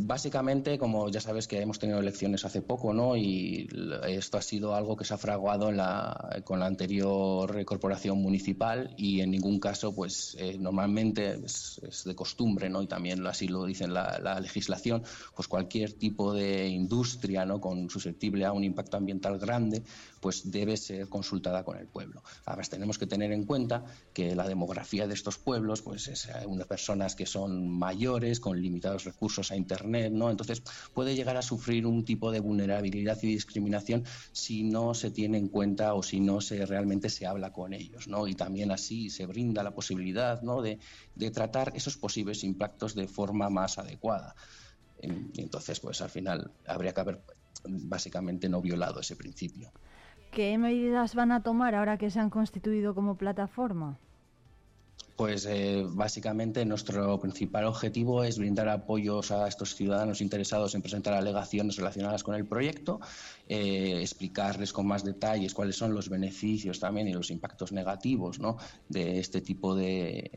[0.00, 3.16] básicamente, como ya sabes que hemos tenido elecciones hace poco, ¿no?
[3.16, 3.66] Y
[4.06, 8.94] esto ha sido algo que se ha fraguado en la, con la anterior corporación municipal
[8.98, 12.82] y en ningún caso, pues eh, normalmente es, de costumbre, ¿no?
[12.82, 15.02] Y también así lo dice la, la legislación,
[15.34, 17.62] pues cualquier tipo de industria, ¿no?
[17.62, 19.82] Con susceptible a un impacto ambiental grande,
[20.24, 22.22] pues debe ser consultada con el pueblo.
[22.46, 23.84] Ahora tenemos que tener en cuenta
[24.14, 28.58] que la demografía de estos pueblos, pues es eh, unas personas que son mayores, con
[28.58, 30.30] limitados recursos a Internet, ¿no?
[30.30, 30.62] Entonces
[30.94, 35.48] puede llegar a sufrir un tipo de vulnerabilidad y discriminación si no se tiene en
[35.48, 38.26] cuenta o si no se realmente se habla con ellos, ¿no?
[38.26, 40.62] Y también así se brinda la posibilidad, ¿no?
[40.62, 40.78] De,
[41.34, 44.34] tratar esos posibles impactos de forma más adecuada.
[45.02, 47.20] Entonces, pues al final habría que haber
[47.68, 49.70] básicamente no violado ese principio.
[50.34, 54.00] ¿Qué medidas van a tomar ahora que se han constituido como plataforma?
[55.16, 61.14] Pues eh, básicamente nuestro principal objetivo es brindar apoyos a estos ciudadanos interesados en presentar
[61.14, 62.98] alegaciones relacionadas con el proyecto,
[63.48, 68.40] eh, explicarles con más detalles cuáles son los beneficios también y los impactos negativos
[68.88, 70.32] de este tipo de,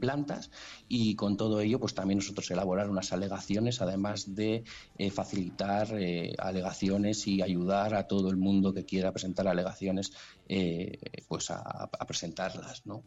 [0.00, 0.50] plantas
[0.88, 4.64] y con todo ello pues también nosotros elaborar unas alegaciones además de
[4.98, 5.96] eh, facilitar
[6.38, 10.12] alegaciones y ayudar a todo el mundo que quiera presentar alegaciones
[11.28, 13.04] pues a, a presentarlas, ¿no?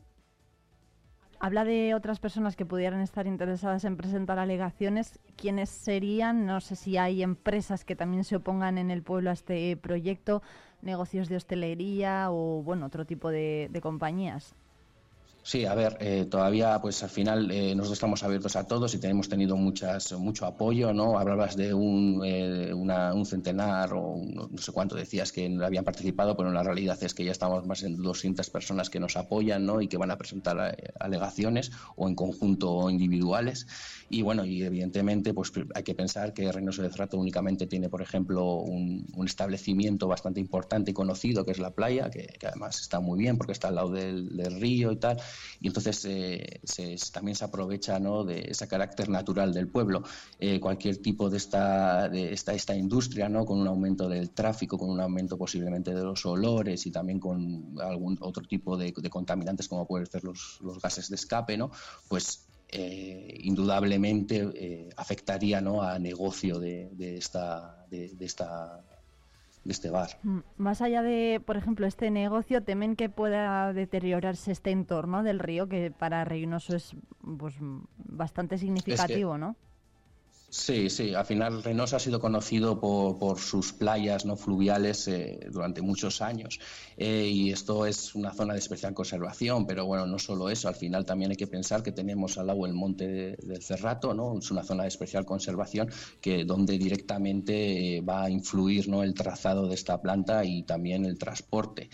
[1.39, 5.19] Habla de otras personas que pudieran estar interesadas en presentar alegaciones.
[5.35, 6.47] ¿Quiénes serían?
[6.47, 10.41] No sé si hay empresas que también se opongan en el pueblo a este proyecto,
[10.81, 14.55] negocios de hostelería o bueno, otro tipo de, de compañías.
[15.47, 18.99] Sí, a ver, eh, todavía pues al final eh, nosotros estamos abiertos a todos y
[18.99, 21.17] tenemos tenido muchas, mucho apoyo, ¿no?
[21.17, 26.51] Hablabas de un, eh, un centenar o no sé cuánto decías que habían participado, pero
[26.51, 29.79] la realidad es que ya estamos más de 200 personas que nos apoyan, ¿no?
[29.79, 33.67] Y que van a presentar alegaciones o en conjunto o individuales.
[34.09, 38.55] Y bueno, y evidentemente pues hay que pensar que Reynoso de únicamente tiene, por ejemplo,
[38.55, 43.37] un, establecimiento bastante importante y conocido que es la playa, que, además está muy bien
[43.37, 45.17] porque está al lado del, río y tal
[45.59, 46.61] y entonces eh,
[47.11, 48.23] también se aprovecha ¿no?
[48.23, 50.03] de ese carácter natural del pueblo.
[50.39, 53.45] Eh, cualquier tipo de esta, de esta, esta industria, ¿no?
[53.45, 57.75] con un aumento del tráfico, con un aumento posiblemente de los olores y también con
[57.81, 61.71] algún otro tipo de, contaminantes como pueden ser los, los gases de escape, ¿no?
[62.07, 65.81] pues eh, indudablemente afectaría ¿no?
[65.81, 68.83] a negocio de, de esta, de, esta
[69.65, 70.09] este bar.
[70.23, 75.39] Mm, más allá de, por ejemplo, este negocio, temen que pueda deteriorarse este entorno del
[75.39, 76.95] río, que para Reynoso es
[77.37, 77.55] pues,
[77.97, 79.55] bastante significativo, ¿no?
[80.49, 81.13] Sí, sí.
[81.13, 86.59] Al final Reynosa ha sido conocido por, sus playas no fluviales eh, durante muchos años
[86.95, 89.67] eh, y esto es una zona de especial conservación.
[89.67, 90.69] Pero bueno, no solo eso.
[90.69, 94.39] Al final también hay que pensar que tenemos al lado el monte del Cerrato, no,
[94.39, 95.89] es una zona de especial conservación
[96.21, 101.03] que donde directamente eh, va a influir no el trazado de esta planta y también
[101.05, 101.89] el transporte.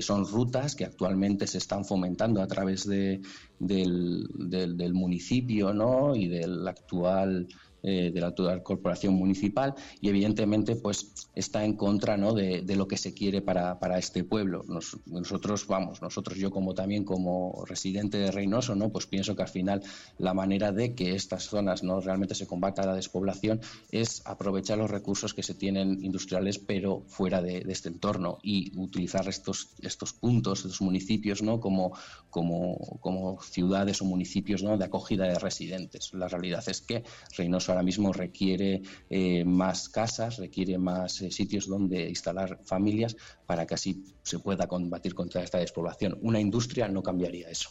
[0.00, 3.20] son rutas que actualmente se están fomentando a través de,
[3.58, 7.48] del, del municipio, no y del actual
[7.82, 12.32] eh, de la actual corporación municipal y evidentemente pues está en contra ¿no?
[12.32, 14.64] de, lo que se quiere para, para este pueblo.
[15.06, 18.90] nosotros, vamos, nosotros yo como también como residente de Reynoso, ¿no?
[18.90, 19.82] pues pienso que al final
[20.18, 23.60] la manera de que estas zonas no realmente se combata la despoblación
[23.90, 29.28] es aprovechar los recursos que se tienen industriales pero fuera de, este entorno y utilizar
[29.28, 31.60] estos, estos puntos, estos municipios ¿no?
[31.60, 31.92] como,
[32.30, 34.76] como, como ciudades o municipios ¿no?
[34.76, 36.12] de acogida de residentes.
[36.14, 37.04] La realidad es que
[37.36, 43.74] Reynoso ahora mismo requiere eh, más casas, requiere más sitios donde instalar familias para que
[43.74, 46.18] así se pueda combatir contra esta despoblación.
[46.22, 47.70] Una industria no cambiaría eso.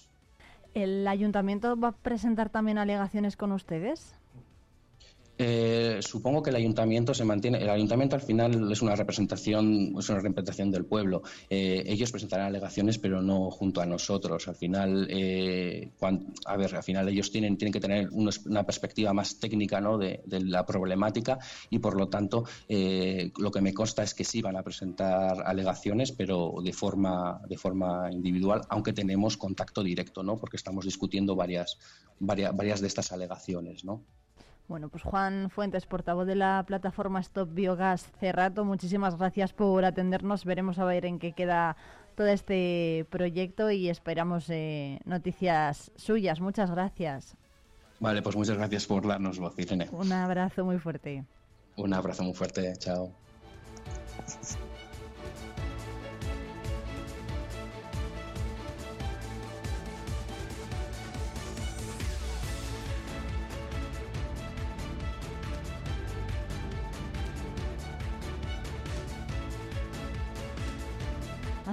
[0.74, 4.16] ¿El ayuntamiento va a presentar también alegaciones con ustedes?
[5.38, 7.62] Eh, supongo que el ayuntamiento se mantiene.
[7.62, 11.24] El ayuntamiento al final es una representación, es una representación del pueblo.
[11.50, 14.48] Eh, ellos presentarán alegaciones, pero no junto a nosotros.
[14.48, 15.92] Al final, eh,
[16.46, 19.98] a ver, al final ellos tienen, tienen que tener una perspectiva más técnica, ¿no?
[19.98, 24.58] de, la problemática y por lo tanto, lo que me consta es que sí van
[24.58, 30.38] a presentar alegaciones, pero de forma de forma individual, aunque tenemos contacto directo, ¿no?
[30.38, 31.78] Porque estamos discutiendo varias
[32.20, 34.04] varias, varias de estas alegaciones, ¿no?
[34.68, 40.44] Bueno, pues Juan Fuentes, portavoz de la plataforma Stop Biogas Cerrato, muchísimas gracias por atendernos.
[40.44, 41.78] Veremos a ver en qué queda
[42.16, 46.40] todo este proyecto y esperamos eh, noticias suyas.
[46.40, 47.36] Muchas gracias.
[48.00, 49.88] Vale, pues muchas gracias por darnos voz, Irene.
[49.92, 51.24] Un abrazo muy fuerte.
[51.78, 53.12] Un abrazo muy fuerte, chao.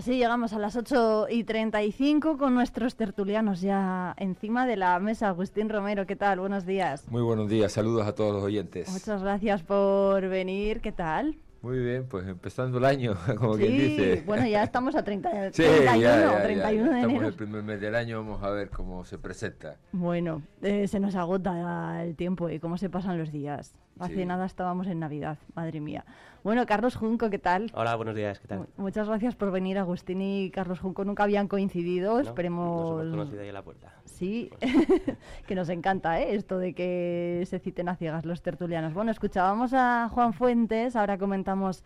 [0.02, 5.28] Así llegamos a las 8 y 35 con nuestros tertulianos ya encima de la mesa.
[5.28, 6.40] Agustín Romero, ¿qué tal?
[6.40, 7.08] Buenos días.
[7.08, 8.88] Muy buenos días, saludos a todos los oyentes.
[8.88, 11.36] Muchas gracias por venir, ¿qué tal?
[11.60, 14.24] Muy bien, pues empezando el año, como quien dice.
[14.26, 18.24] Bueno, ya estamos a 30, 31, ya, 31 de estamos el primer mes del año,
[18.24, 19.76] vamos a ver cómo se presenta.
[19.92, 23.76] Bueno, eh, se nos agota el tiempo y cómo se pasan los días.
[24.00, 26.04] Hace nada estábamos en Navidad, madre mía.
[26.44, 27.70] Bueno, Carlos Junco, ¿qué tal?
[27.72, 28.66] Hola, buenos días, ¿qué tal?
[28.76, 29.78] Muchas gracias por venir.
[29.78, 33.04] Agustín y Carlos Junco nunca habían coincidido, esperemos...
[33.04, 33.94] Nos hemos ahí a la puerta.
[34.06, 34.50] Sí,
[35.46, 36.34] que nos encanta ¿eh?
[36.34, 38.92] esto de que se citen a ciegas los tertulianos.
[38.92, 41.84] Bueno, escuchábamos a Juan Fuentes, ahora comentamos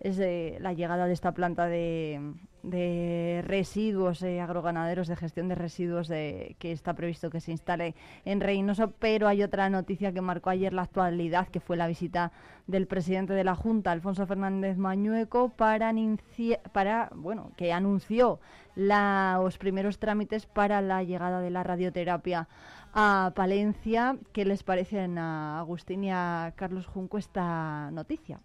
[0.00, 2.34] la llegada de esta planta de,
[2.70, 7.94] de residuos eh, agroganaderos, de gestión de residuos de, que está previsto que se instale
[8.24, 12.32] en Reynoso, pero hay otra noticia que marcó ayer la actualidad, que fue la visita
[12.66, 15.92] del presidente de la Junta, Alfonso Fernández Mañueco, para,
[16.72, 18.40] para bueno, que anunció
[18.74, 22.48] los primeros trámites para la llegada de la radioterapia
[22.92, 24.16] a Palencia.
[24.32, 28.40] ¿Qué les parece a Agustín y a Carlos Junco esta noticia?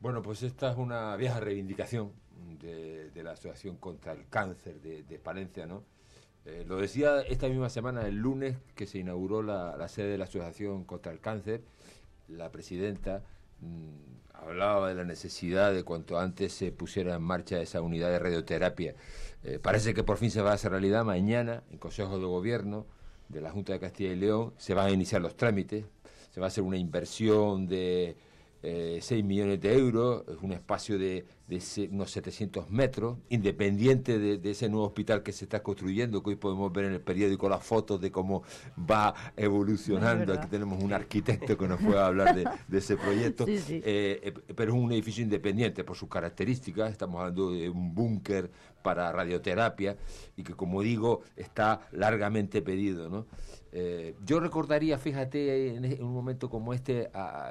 [0.00, 2.12] Bueno, pues esta es una vieja reivindicación
[2.60, 5.84] de, la Asociación contra el Cáncer de, Palencia, ¿no?
[6.44, 10.24] Eh, lo decía esta misma semana, el lunes, que se inauguró la, sede de la
[10.24, 11.62] Asociación contra el Cáncer,
[12.28, 13.22] la presidenta
[13.60, 18.18] mm, hablaba de la necesidad de cuanto antes se pusiera en marcha esa unidad de
[18.18, 18.94] radioterapia.
[19.42, 21.04] Eh, parece que por fin se va a hacer realidad.
[21.04, 22.86] Mañana, en Consejo de Gobierno
[23.28, 25.84] de la Junta de Castilla y León, se van a iniciar los trámites,
[26.30, 28.16] se va a hacer una inversión de
[28.62, 31.24] eh, 6 millones de euros, es un espacio de,
[31.90, 36.72] unos 700 metros, independiente de, ese nuevo hospital que se está construyendo, que hoy podemos
[36.72, 38.42] ver en el periódico las fotos de cómo
[38.78, 40.32] va evolucionando.
[40.32, 44.82] Aquí tenemos un arquitecto que nos puede hablar de, ese proyecto, eh, eh, pero es
[44.82, 48.50] un edificio independiente por sus características, estamos hablando de un búnker
[48.88, 49.98] para radioterapia
[50.34, 53.26] y que como digo está largamente pedido, ¿no?
[53.70, 57.10] Eh, yo recordaría, fíjate, en, un momento como este,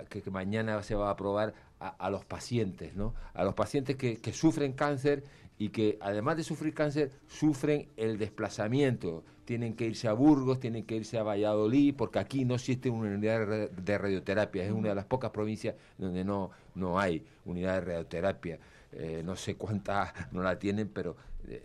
[0.09, 3.13] que, mañana se va a aprobar a, los pacientes, ¿no?
[3.35, 5.25] A los pacientes que, sufren cáncer
[5.59, 9.23] y que además de sufrir cáncer, sufren el desplazamiento.
[9.45, 13.13] Tienen que irse a Burgos, tienen que irse a Valladolid, porque aquí no existe una
[13.13, 14.65] unidad de radioterapia.
[14.65, 18.59] Es una de las pocas provincias donde no, no hay unidad de radioterapia.
[18.93, 21.15] Eh, no sé cuántas no la tienen, pero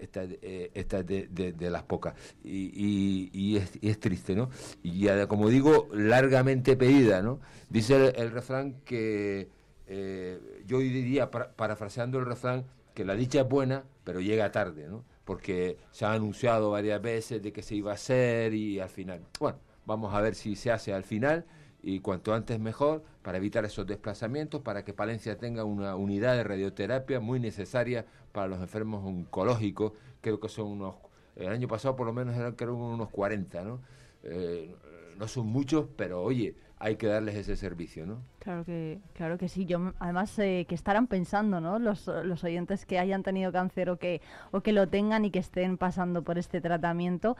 [0.00, 2.14] esta, eh, esta es de, las pocas.
[2.44, 4.50] Y, y, es, triste, ¿no?
[4.82, 7.40] Y como digo, largamente pedida, ¿no?
[7.68, 9.48] Dice el, refrán que
[9.86, 12.64] eh, yo diría, parafraseando el refrán,
[12.94, 15.04] que la dicha es buena, pero llega tarde, ¿no?
[15.24, 19.20] Porque se ha anunciado varias veces de que se iba a hacer y al final.
[19.38, 21.44] Bueno, vamos a ver si se hace al final
[21.82, 26.44] y cuanto antes mejor para evitar esos desplazamientos, para que Palencia tenga una unidad de
[26.44, 30.96] radioterapia muy necesaria para los enfermos oncológicos, creo que son unos,
[31.36, 33.80] el año pasado por lo menos eran creo unos 40, ¿no?
[34.24, 34.74] Eh,
[35.18, 38.18] no son muchos, pero oye, hay que darles ese servicio, ¿no?
[38.40, 39.66] Claro que, claro que sí.
[39.66, 41.78] Yo además eh, que estarán pensando, ¿no?
[41.78, 44.20] Los, los oyentes que hayan tenido cáncer o que
[44.50, 47.36] o que lo tengan y que estén pasando por este tratamiento.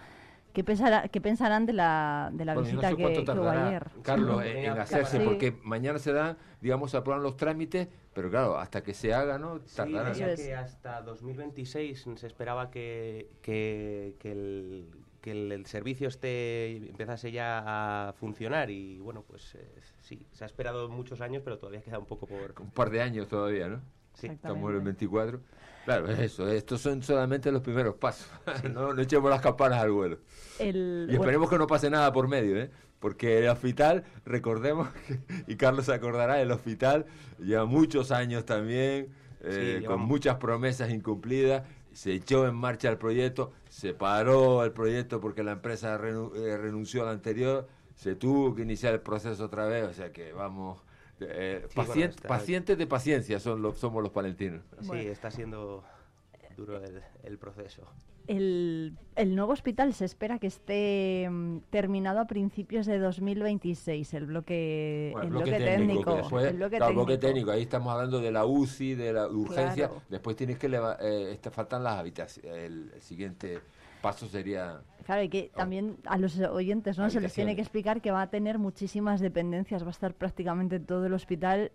[0.53, 3.87] ¿Qué, pensará, ¿Qué pensarán de la, de la visita que, hubo ayer?
[4.03, 8.83] Carlos, en, hacerse, porque mañana se dan, digamos, se aprueban los trámites, pero claro, hasta
[8.83, 9.61] que se haga, ¿no?
[9.61, 10.15] Tardará.
[10.15, 18.09] Sí, que hasta 2026 se esperaba que, que, que el, el servicio esté empezase ya
[18.09, 19.69] a funcionar y bueno, pues eh,
[20.01, 22.61] sí, se ha esperado muchos años, pero todavía queda un poco por...
[22.61, 23.81] Un par de años todavía, ¿no?
[24.15, 24.27] Sí.
[24.27, 25.41] Estamos en el 24.
[25.85, 28.29] Claro, es eso, estos son solamente los primeros pasos.
[28.73, 30.19] no, no echemos las campanas al vuelo.
[30.59, 32.71] El- Y esperemos que no pase nada por medio, ¿eh?
[33.01, 35.19] Porque el hospital, recordemos, que-
[35.49, 37.07] y Carlos se acordará, el hospital
[37.39, 39.09] lleva muchos años también,
[39.41, 41.65] eh, Sí, con muchas promesas incumplidas.
[41.93, 46.57] Se echó en marcha el proyecto, se paró el proyecto porque la empresa renu- eh,
[46.57, 50.81] renunció al anterior, se tuvo que iniciar el proceso otra vez, o sea que vamos...
[51.29, 54.63] eh, Sí, bueno, está- Pacientes de paciencia son los, somos los palentinos.
[54.81, 55.85] Sí, está siendo
[56.57, 57.83] duro el, el proceso.
[58.29, 64.27] El, el nuevo hospital se espera que esté mm, terminado a principios de 2026, el
[64.27, 66.17] bloque, Bueno, el bloque bloque técnico, técnico.
[66.17, 67.07] después, el bloque claro, técnico.
[67.07, 70.03] bloque técnico, ahí estamos hablando de la UCI, de la urgencia, Claro.
[70.09, 73.59] después tienes que eh, este, faltan las habitaciones, el, el siguiente
[74.03, 78.01] paso sería Claro, y que también a los oyentes no se les tiene que explicar
[78.01, 81.73] que va a tener muchísimas dependencias, va a estar prácticamente todo el hospital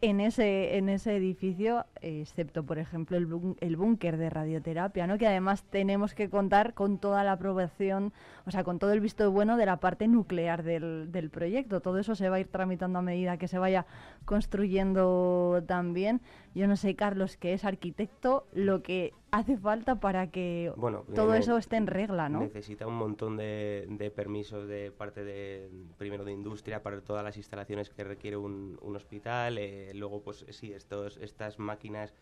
[0.00, 5.18] en ese en ese edificio, excepto por ejemplo el búnker de radioterapia, ¿no?
[5.18, 8.12] Que además tenemos que contar con toda la aprobación,
[8.46, 11.80] o sea, con todo el visto bueno de la parte nuclear del, del proyecto.
[11.80, 13.86] Todo eso se va a ir tramitando a medida que se vaya
[14.24, 16.20] construyendo también.
[16.54, 21.32] Yo no sé, Carlos, que es arquitecto, lo que hace falta para que Bueno, todo
[21.32, 22.40] ne- eso esté en regla, ¿no?
[22.40, 27.36] Necesita un montón de, de permisos de parte de, primero de industria para todas las
[27.36, 29.58] instalaciones que requiere un, un hospital.
[29.58, 32.14] eh, luego, pues sí, estos, estas máquinas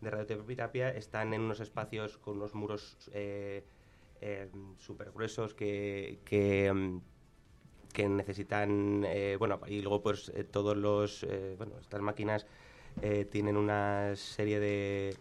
[0.00, 3.64] de radioterapia están en unos espacios con unos muros eh,
[4.78, 7.00] súper gruesos que, que, mm,
[7.92, 12.46] que necesitan, eh, bueno, y luego pues eh, todos los, eh, bueno, estas máquinas
[13.02, 15.16] eh, tienen una serie de, eh,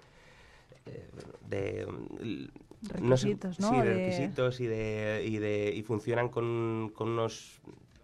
[1.50, 2.46] de mm,
[3.08, 3.70] no sé- Requisitos, ¿no?
[3.70, 7.60] Sí, de De- requisitos y de, y de y funcionan con, con unos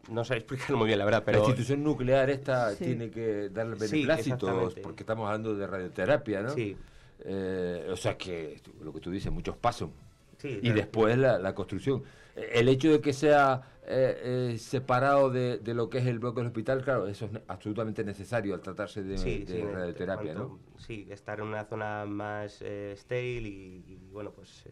[0.09, 2.85] no sé explicarlo muy bien la verdad, pero la institución nuclear esta Sí.
[2.85, 4.81] tiene que darle Sí, beneplácitos, exactamente.
[4.81, 6.49] porque estamos hablando de radioterapia, ¿no?
[6.49, 6.75] Sí.
[7.23, 9.89] Eh, o sea que lo que tú dices, muchos pasos.
[10.37, 10.75] Sí, y claro.
[10.75, 12.03] después la, la construcción.
[12.35, 16.41] El hecho de que sea eh, eh, separado de, de lo que es el bloque
[16.41, 20.49] del hospital, claro, eso es absolutamente necesario al tratarse de, sí, de sí, radioterapia, cuanto-
[20.53, 20.59] ¿no?
[20.79, 24.71] Sí, estar en una zona más eh, stale y, y, bueno, pues eh,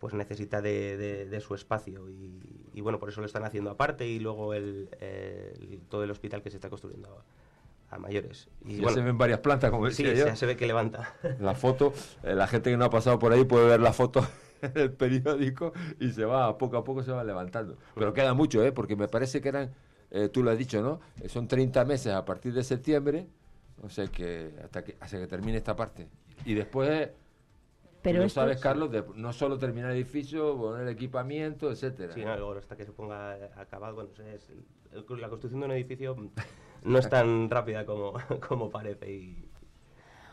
[0.00, 2.40] pues necesita de, de- de su espacio y,
[2.74, 6.42] y, bueno, por eso lo están haciendo aparte y luego el, el- todo el hospital
[6.42, 7.22] que se está construyendo
[7.90, 8.48] a, a mayores.
[8.64, 10.26] Y Ya bueno, se ven varias plantas, como sí, decía yo.
[10.26, 11.14] ya se ve que levanta.
[11.40, 11.92] La foto,
[12.22, 14.26] eh, la gente que no ha pasado por ahí puede ver la foto
[14.74, 17.76] el periódico y se va, poco a poco se va levantando.
[17.94, 18.72] Pero queda mucho, ¿eh?
[18.72, 19.70] Porque me parece que eran,
[20.10, 21.00] eh, tú lo has dicho, ¿no?
[21.22, 23.26] Eh, Son 30 meses a partir de septiembre,
[23.82, 26.08] o sea que hasta que, hasta que termine esta parte.
[26.44, 27.10] Y después,
[28.02, 32.14] Pero no sabes, es- Carlos, de no solo terminar el edificio, poner equipamiento, etcétera.
[32.14, 34.50] Sí, no, luego hasta que se ponga acabado, bueno, es
[34.92, 36.16] la construcción de un edificio
[36.82, 38.14] no es tan rápida como,
[38.48, 39.47] como parece y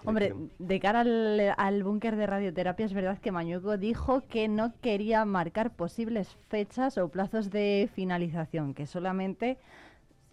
[0.05, 4.73] Hombre, de cara al, al búnker de radioterapia es verdad que Mañueco dijo que no
[4.81, 9.57] quería marcar posibles fechas o plazos de finalización, que solamente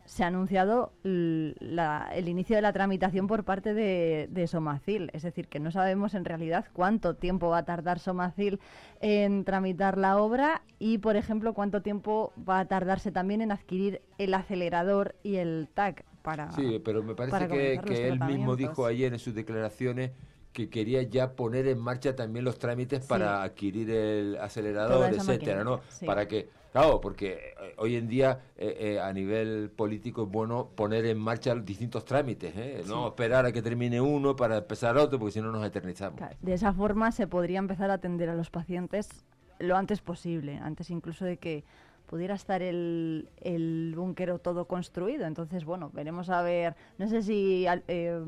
[0.04, 5.10] se ha anunciado la- el inicio de la tramitación por parte de, de Somacil.
[5.14, 8.58] Es decir, que no sabemos en realidad cuánto tiempo va a tardar Somacil
[9.00, 14.02] en tramitar la obra y, por ejemplo, cuánto tiempo va a tardarse también en adquirir
[14.18, 16.52] el acelerador y el TAC para...
[16.52, 20.12] Sí, pero me parece que, los que él mismo dijo ayer en sus declaraciones
[20.52, 23.08] que quería ya poner en marcha también los trámites Sí.
[23.08, 25.80] para adquirir el acelerador, etcétera, ¿no?
[25.88, 26.04] sí.
[26.04, 30.68] Para que, claro, porque eh, hoy en día eh, eh, a nivel político es bueno
[30.74, 32.82] poner en marcha distintos trámites, ¿eh?
[32.86, 33.08] No Sí.
[33.08, 36.20] esperar a que termine uno para empezar otro, porque si no nos eternizamos.
[36.42, 39.08] De esa forma se podría empezar a atender a los pacientes
[39.58, 41.64] lo antes posible, antes incluso de que
[42.12, 45.24] pudiera estar el, el búnker todo construido.
[45.24, 46.74] Entonces, bueno, veremos a ver.
[46.98, 48.20] No sé si Al- eh,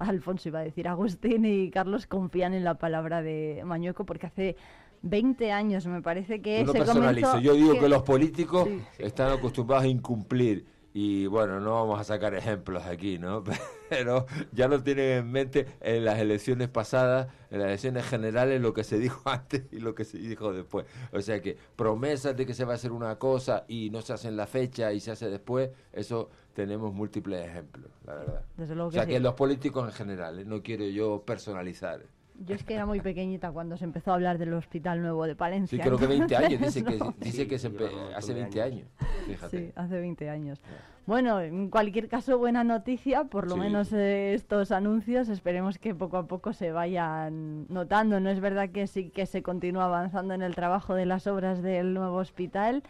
[0.00, 4.56] Alfonso iba a decir, Agustín y Carlos confían en la palabra de Mañueco, porque hace
[5.02, 8.66] 20 años me parece que no se personalizo, comenzó yo digo que, que- los políticos
[8.68, 8.80] Sí.
[8.98, 10.66] están acostumbrados a incumplir
[11.00, 13.44] y bueno, no vamos a sacar ejemplos aquí, ¿no?
[13.88, 18.74] Pero ya lo tienen en mente en las elecciones pasadas, en las elecciones generales, lo
[18.74, 20.86] que se dijo antes y lo que se dijo después.
[21.12, 24.12] O sea que promesas de que se va a hacer una cosa y no se
[24.12, 28.42] hace en la fecha y se hace después, eso tenemos múltiples ejemplos, la verdad.
[28.56, 29.10] Desde luego o sea sí.
[29.10, 30.44] que los políticos en general, ¿eh?
[30.44, 32.02] no quiero yo personalizar.
[32.40, 35.34] Yo es que era muy pequeñita cuando se empezó a hablar del Hospital Nuevo de
[35.34, 35.76] Palencia.
[35.76, 37.14] Sí, creo que 20 años, dice que, no.
[37.18, 37.68] dice que se
[38.14, 38.88] hace de 20 años.
[39.26, 39.58] Fíjate.
[39.58, 40.60] Sí, hace 20 años.
[41.04, 43.60] Bueno, en cualquier caso, buena noticia, por lo Sí.
[43.60, 48.20] menos eh, estos anuncios, esperemos que poco a poco se vayan notando.
[48.20, 51.62] No es verdad que sí que se continúa avanzando en el trabajo de las obras
[51.62, 52.82] del nuevo hospital,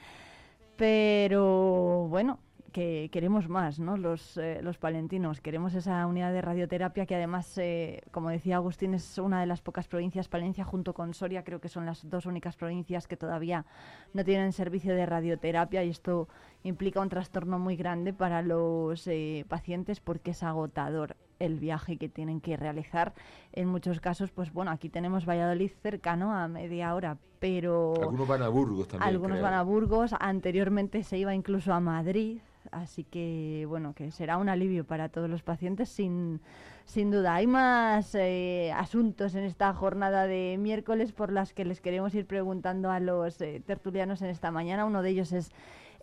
[0.76, 2.38] pero bueno,
[2.78, 3.96] que queremos más, ¿no?
[3.96, 8.94] Los, eh, los palentinos, queremos esa unidad de radioterapia que además, eh, como decía Agustín,
[8.94, 12.24] es una de las pocas provincias, Palencia junto con Soria, creo que son las dos
[12.24, 13.66] únicas provincias que todavía
[14.14, 16.28] no tienen servicio de radioterapia y esto
[16.62, 22.08] implica un trastorno muy grande para los eh, pacientes porque es agotador el viaje que
[22.08, 23.12] tienen que realizar.
[23.52, 28.42] En muchos casos, pues bueno, aquí tenemos Valladolid cercano a media hora, pero Algunos van
[28.42, 29.08] a Burgos también.
[29.08, 29.42] algunos creo.
[29.42, 32.38] van a Burgos, anteriormente se iba incluso a Madrid,
[32.70, 36.40] así que bueno, que será un alivio para todos los pacientes sin,
[36.84, 37.34] sin duda.
[37.34, 42.26] Hay más eh, asuntos en esta jornada de miércoles por las que les queremos ir
[42.26, 44.84] preguntando a los eh, tertulianos en esta mañana.
[44.84, 45.50] Uno de ellos es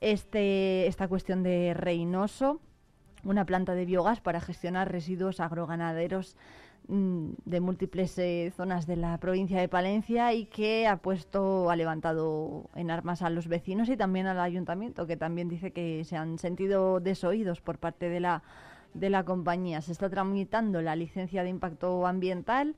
[0.01, 2.59] este, esta cuestión de Reynoso,
[3.23, 6.35] una planta de biogás para gestionar residuos agroganaderos
[6.87, 12.69] de múltiples eh, zonas de la provincia de Palencia y que ha puesto, ha levantado
[12.75, 16.37] en armas a los vecinos y también al ayuntamiento, que también dice que se han
[16.37, 18.43] sentido desoídos por parte de la,
[18.93, 19.81] de la compañía.
[19.81, 22.75] Se está tramitando la licencia de impacto ambiental,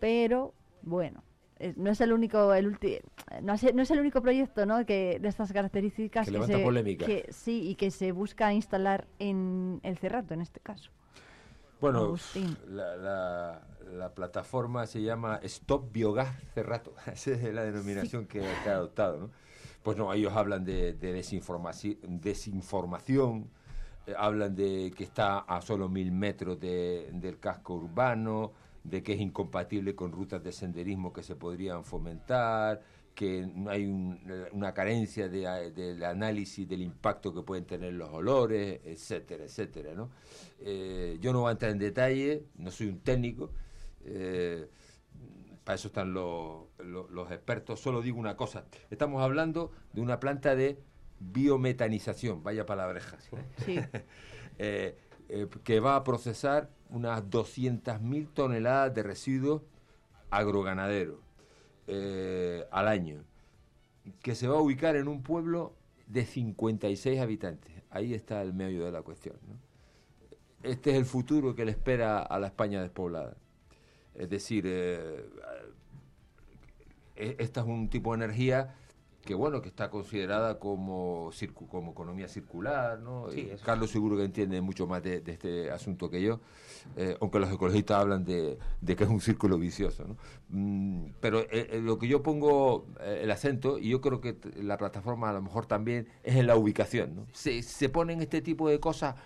[0.00, 0.52] pero
[0.82, 1.22] bueno.
[1.58, 3.00] eh, No es el único, el ulti-
[3.42, 4.84] no, es, no es el único proyecto, ¿no?
[4.84, 6.62] Que de estas características se,
[7.06, 10.90] que- sí y que se busca instalar en el Cerrato, en este caso.
[11.80, 12.00] Bueno,
[12.68, 13.62] la, la-
[13.92, 16.94] la plataforma se llama Stop Biogás Cerrato.
[17.12, 19.18] Esa es la denominación que, que ha adoptado.
[19.20, 19.30] ¿no?
[19.82, 23.48] Pues no, ellos hablan de, de desinformaci- desinformación,
[24.06, 28.52] eh, hablan de que está a solo mil metros de- del casco urbano,
[28.82, 32.82] de que es incompatible con rutas de senderismo que se podrían fomentar,
[33.16, 34.20] que no hay un-
[34.52, 40.10] una carencia de, del análisis del impacto que pueden tener los olores, etcétera, etcétera, ¿no?
[40.60, 43.50] Eh, yo no voy a entrar en detalle, no soy un técnico,
[44.04, 44.68] eh,
[45.64, 47.80] para eso están los, los- los expertos.
[47.80, 50.78] Solo digo una cosa, estamos hablando de una planta de
[51.18, 53.16] biometanización, vaya palabreja,
[53.64, 53.76] Sí.
[54.58, 54.96] eh,
[55.64, 59.62] que va a procesar unas 200.000 toneladas de residuos
[60.30, 61.18] agroganaderos
[61.86, 63.24] eh, al año,
[64.22, 65.74] que se va a ubicar en un pueblo
[66.06, 67.72] de 56 habitantes.
[67.90, 69.36] Ahí está el medio de la cuestión.
[70.62, 73.36] Este es el futuro que le espera a la España despoblada.
[74.14, 75.28] Es decir, eh,
[77.16, 78.74] eh, es un tipo de energía
[79.26, 83.62] que bueno que está considerada como circu- como economía circular no Sí, eso.
[83.66, 86.40] Carlos seguro que entiende mucho más de, de este asunto que yo
[86.96, 90.16] eh, aunque los ecologistas hablan de, de que es un círculo vicioso ¿no?
[90.48, 94.38] Mm, pero eh, eh, lo que yo pongo eh, el acento y yo creo que
[94.62, 97.26] la plataforma a lo mejor también es en la ubicación ¿no?
[97.32, 99.16] se, se ponen este tipo de cosas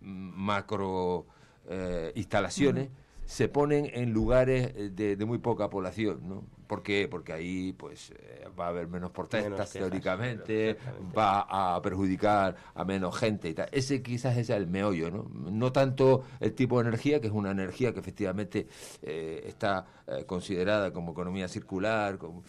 [0.00, 1.26] mm, macro
[1.68, 2.88] eh, instalaciones
[3.32, 6.44] se ponen en lugares eh, de, de muy poca población, ¿no?
[6.66, 7.08] ¿Por qué?
[7.08, 10.76] Porque ahí pues eh, va a haber menos protestas Menos quejas, teóricamente,
[11.16, 13.70] va a perjudicar a menos gente y tal.
[13.72, 15.30] Ese quizás es el meollo, ¿no?
[15.50, 18.66] No tanto el tipo de energía, que es una energía que efectivamente
[19.00, 22.42] eh, está eh, considerada como economía circular, como-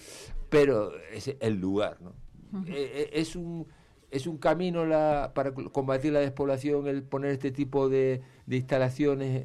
[0.50, 2.12] pero es el lugar, ¿no?
[2.68, 3.66] Eh, eh, es un
[4.12, 9.44] es un camino la, para combatir la despoblación el poner este tipo de, de instalaciones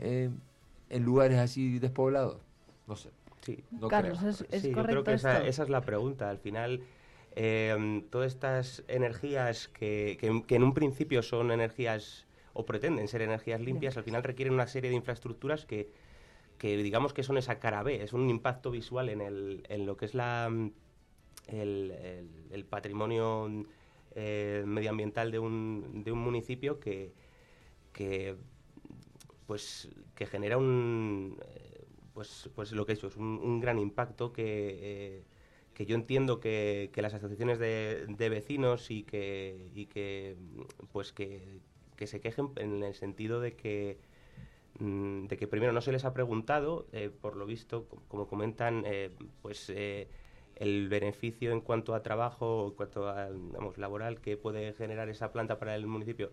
[0.90, 2.38] en, lugares así despoblados
[2.86, 3.10] no sé
[3.42, 3.62] Sí.
[3.70, 4.30] no Carlos, creo.
[4.30, 6.28] es, es sí, yo correcto creo que esa, esa es la pregunta.
[6.28, 6.82] Al final,
[7.36, 13.22] eh, todas estas energías que, que- que en un principio son energías o pretenden ser
[13.22, 15.90] energías limpias, al final requieren una serie de infraestructuras que,
[16.58, 19.96] que digamos que son esa cara B, es un impacto visual en, el, en lo
[19.96, 20.72] que es la, mm,
[21.46, 23.64] el, el- el patrimonio
[24.16, 27.12] eh, medioambiental de un, de un municipio que,
[27.92, 28.36] que
[29.48, 34.32] pues que genera un eh, pues pues lo que he hecho es un, gran impacto
[34.34, 34.44] que
[34.82, 35.24] eh,
[35.74, 40.36] que yo entiendo que, que las asociaciones de, de vecinos y que y que
[40.92, 41.60] pues que,
[41.96, 43.98] que se quejen en el sentido de que
[44.78, 48.26] mm, de que primero no se les ha preguntado eh, por lo visto co- como
[48.28, 48.84] comentan
[49.42, 49.70] pues
[50.56, 55.32] el beneficio en cuanto a trabajo en cuanto a digamos, laboral que puede generar esa
[55.32, 56.32] planta para el municipio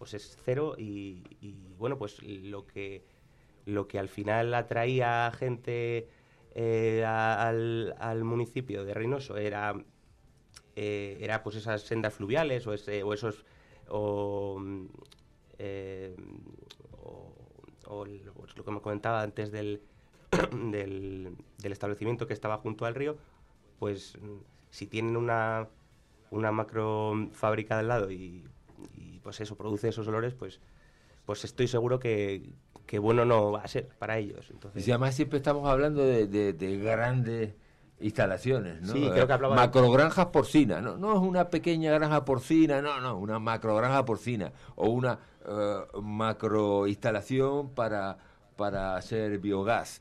[0.00, 1.22] pues es cero y,
[1.76, 3.04] bueno pues lo que
[3.66, 6.08] lo que al final atraía a gente
[6.54, 9.74] eh, al, municipio de Reynoso era
[10.74, 13.44] eh, era pues esas sendas fluviales o, ese, o esos
[13.90, 14.58] o,
[15.58, 16.16] eh,
[17.02, 17.34] o-
[18.34, 19.82] pues lo que me comentaba antes del
[20.30, 23.18] del, establecimiento que estaba junto al río,
[23.78, 24.16] pues
[24.70, 25.68] si tienen una,
[26.30, 28.46] una macro fábrica al lado y,
[29.22, 30.60] pues eso produce esos olores, pues,
[31.26, 32.50] pues estoy seguro que,
[32.86, 34.48] que bueno no va a ser para ellos.
[34.50, 37.54] Entonces, Y además siempre estamos hablando de, de- de grandes
[38.00, 38.92] instalaciones, ¿no?
[38.92, 40.96] Sí, creo que hablaba de- Macrogranjas porcinas, ¿no?
[40.96, 46.86] No es una pequeña granja porcina, no, no, una macrogranja porcina o una eh, macro
[46.86, 48.16] instalación para,
[48.56, 50.00] para hacer biogás.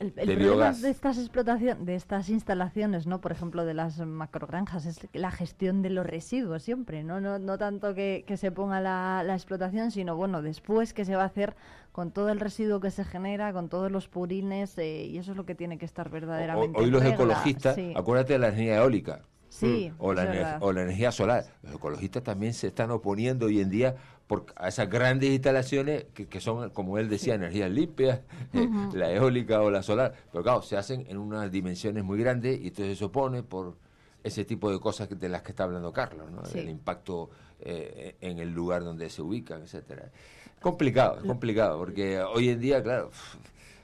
[0.00, 0.80] El, el de problema biogás.
[0.80, 3.20] de estas explotación, de estas instalaciones, ¿no?
[3.20, 7.20] Por ejemplo, de las macrogranjas, es la gestión de los residuos siempre, ¿no?
[7.20, 11.16] No, no tanto que, que se ponga la, la explotación, sino bueno, después qué se
[11.16, 11.56] va a hacer
[11.90, 15.36] con todo el residuo que se genera, con todos los purines, eh, y eso es
[15.36, 16.78] lo que tiene que estar O- verdaderamente.
[16.78, 17.92] Hoy los regla, ecologistas, sí.
[17.96, 19.22] acuérdate de la energía eólica.
[19.48, 21.44] Sí, la, o la energía solar.
[21.62, 23.96] Los ecologistas también se están oponiendo hoy en día
[24.28, 28.20] por, a esas grandes instalaciones que, que son, como él decía, energías limpias,
[28.52, 30.14] eh, la eólica o la solar.
[30.30, 33.76] Pero claro, se hacen en unas dimensiones muy grandes y entonces se opone por
[34.22, 36.44] ese tipo de cosas que- de las que está hablando Carlos, ¿no?
[36.44, 36.58] Sí.
[36.60, 40.10] el impacto eh, en el lugar donde se ubican, etcétera.
[40.60, 43.10] Complicado, es complicado, porque hoy en día, claro,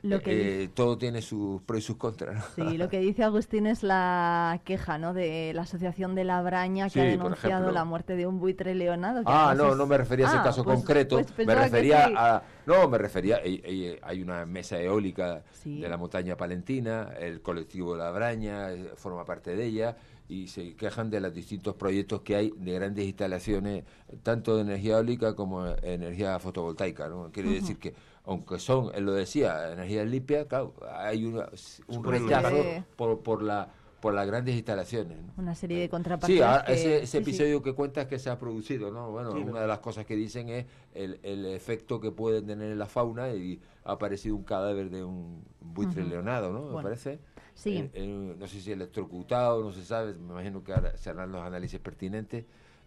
[0.04, 2.44] Lo que eh, todo tiene sus pros y sus contras.
[2.58, 2.70] ¿no?
[2.70, 5.14] Sí, lo que dice Agustín es la queja, ¿no?
[5.14, 8.74] De la Asociación de la Braña que Sí, ha denunciado la muerte de un buitre
[8.74, 9.20] leonado.
[9.20, 11.16] que Ah, no, es- no me refería a ese Ah, caso pues- concreto.
[11.34, 12.14] pues me refería sí.
[12.16, 12.42] a.
[12.66, 13.36] No, me refería.
[13.42, 15.80] Hay, hay- una mesa eólica Sí.
[15.80, 19.96] de la montaña palentina, el colectivo La Braña eh, forma parte de ella
[20.28, 23.84] y se quejan de los distintos proyectos que hay de grandes instalaciones,
[24.22, 27.08] tanto de energía eólica como de energía fotovoltaica.
[27.08, 27.30] ¿no?
[27.32, 27.94] Quiere decir que,
[28.24, 31.48] aunque son, él lo decía, energía limpia, claro, hay una-
[31.88, 32.64] un rechazo
[32.96, 33.68] por, por, la,
[34.00, 35.18] por las grandes instalaciones.
[35.22, 35.32] ¿no?
[35.36, 36.38] Una serie de contrapartidas.
[36.38, 37.18] Sí, ahora, que- ese, ese sí, sí.
[37.18, 39.10] episodio que cuentas que se ha producido, ¿no?
[39.10, 40.64] Bueno, Sí, una de las cosas que dicen es
[40.94, 45.04] el, el efecto que pueden tener en la fauna y ha aparecido un cadáver de
[45.04, 46.76] un buitre leonado, ¿no?
[46.76, 47.18] Me parece.
[47.54, 47.76] sí.
[47.76, 51.30] En- en- no sé si electrocutado, no se sabe, me imagino que ahora se harán
[51.30, 52.46] los análisis pertinentes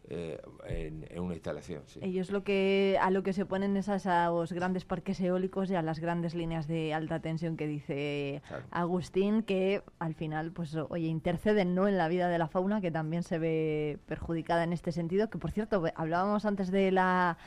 [0.10, 1.99] eh, en, en una instalación, sí.
[2.01, 5.76] Ellos lo que a lo que se oponen es a esos grandes parques eólicos y
[5.76, 8.41] a las grandes líneas de alta tensión que dice
[8.72, 12.91] Agustín, que al final, pues oye, interceden no en la vida de la fauna, que
[12.91, 15.30] también se ve perjudicada en este sentido.
[15.30, 17.38] Que por cierto, hablábamos antes de la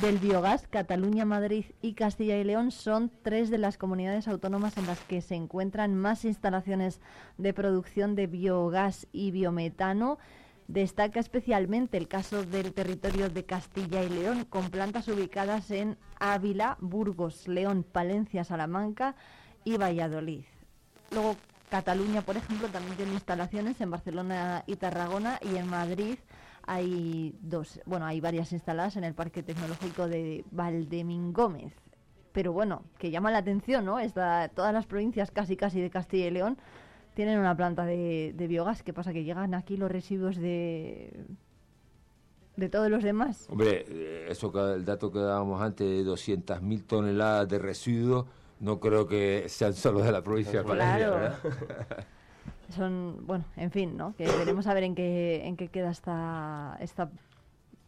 [0.00, 4.86] del biogás, Cataluña, Madrid y Castilla y León son tres de las comunidades autónomas en
[4.86, 7.00] las que se encuentran más instalaciones
[7.38, 10.18] de producción de biogás y biometano.
[10.66, 16.78] Destaca especialmente el caso del territorio de Castilla y León, con plantas ubicadas en Ávila,
[16.80, 19.14] Burgos, León, Palencia, Salamanca
[19.64, 20.44] y Valladolid.
[21.10, 21.36] Luego,
[21.68, 26.16] Cataluña, por ejemplo, también tiene instalaciones en Barcelona y Tarragona y en Madrid
[26.66, 31.74] hay dos, bueno, hay varias instaladas en el Parque Tecnológico de Valdemingómez.
[32.32, 34.00] Pero bueno, que llama la atención, ¿no?
[34.00, 36.58] Esta, todas las provincias casi casi de Castilla y León
[37.14, 38.82] tienen una planta de, de biogás.
[38.82, 39.12] ¿Qué pasa?
[39.12, 41.12] Que llegan aquí los residuos de
[42.56, 43.46] de todos los demás.
[43.50, 48.26] Hombre, eh, eso el dato que dábamos antes de 200.000 toneladas de residuos,
[48.60, 51.14] no creo que sean solo de la provincia de Palencia, Claro.
[51.16, 52.06] ¿verdad?
[52.70, 54.14] Son, bueno, en fin, ¿no?
[54.16, 57.10] Que veremos a ver en qué, en qué queda esta, esta,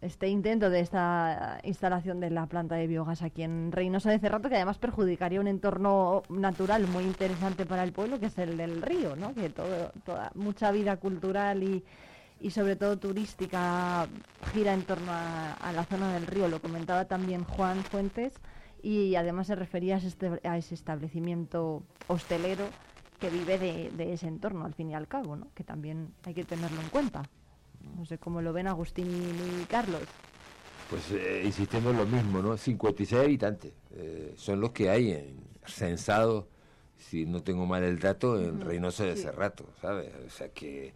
[0.01, 4.49] este intento de esta instalación de la planta de biogás aquí en Reynosa de Cerrato,
[4.49, 8.83] que además perjudicaría un entorno natural muy interesante para el pueblo, que es el del
[8.83, 9.35] río, ¿no?
[9.35, 11.85] Que todo, toda, mucha vida cultural y,
[12.41, 14.07] y sobre todo turística
[14.53, 16.49] gira en torno a, a la zona del río.
[16.49, 18.41] Lo comentaba también Juan Fuentes
[18.83, 22.77] y además se refería a ese, este- a ese establecimiento hostelero
[23.19, 25.49] que vive de, de ese entorno, al fin y al cabo, ¿no?
[25.55, 27.29] que también hay que tenerlo en cuenta.
[27.95, 30.03] No sé cómo lo ven Agustín y Carlos.
[30.89, 32.57] Pues eh, insistiendo en lo mismo, ¿no?
[32.57, 36.45] 56 habitantes eh, son los que hay en censados,
[36.99, 39.17] si no tengo mal el dato, en Ujú, Reynosa de.
[39.17, 40.13] Cerrato, ¿sabes?
[40.27, 40.93] O sea que,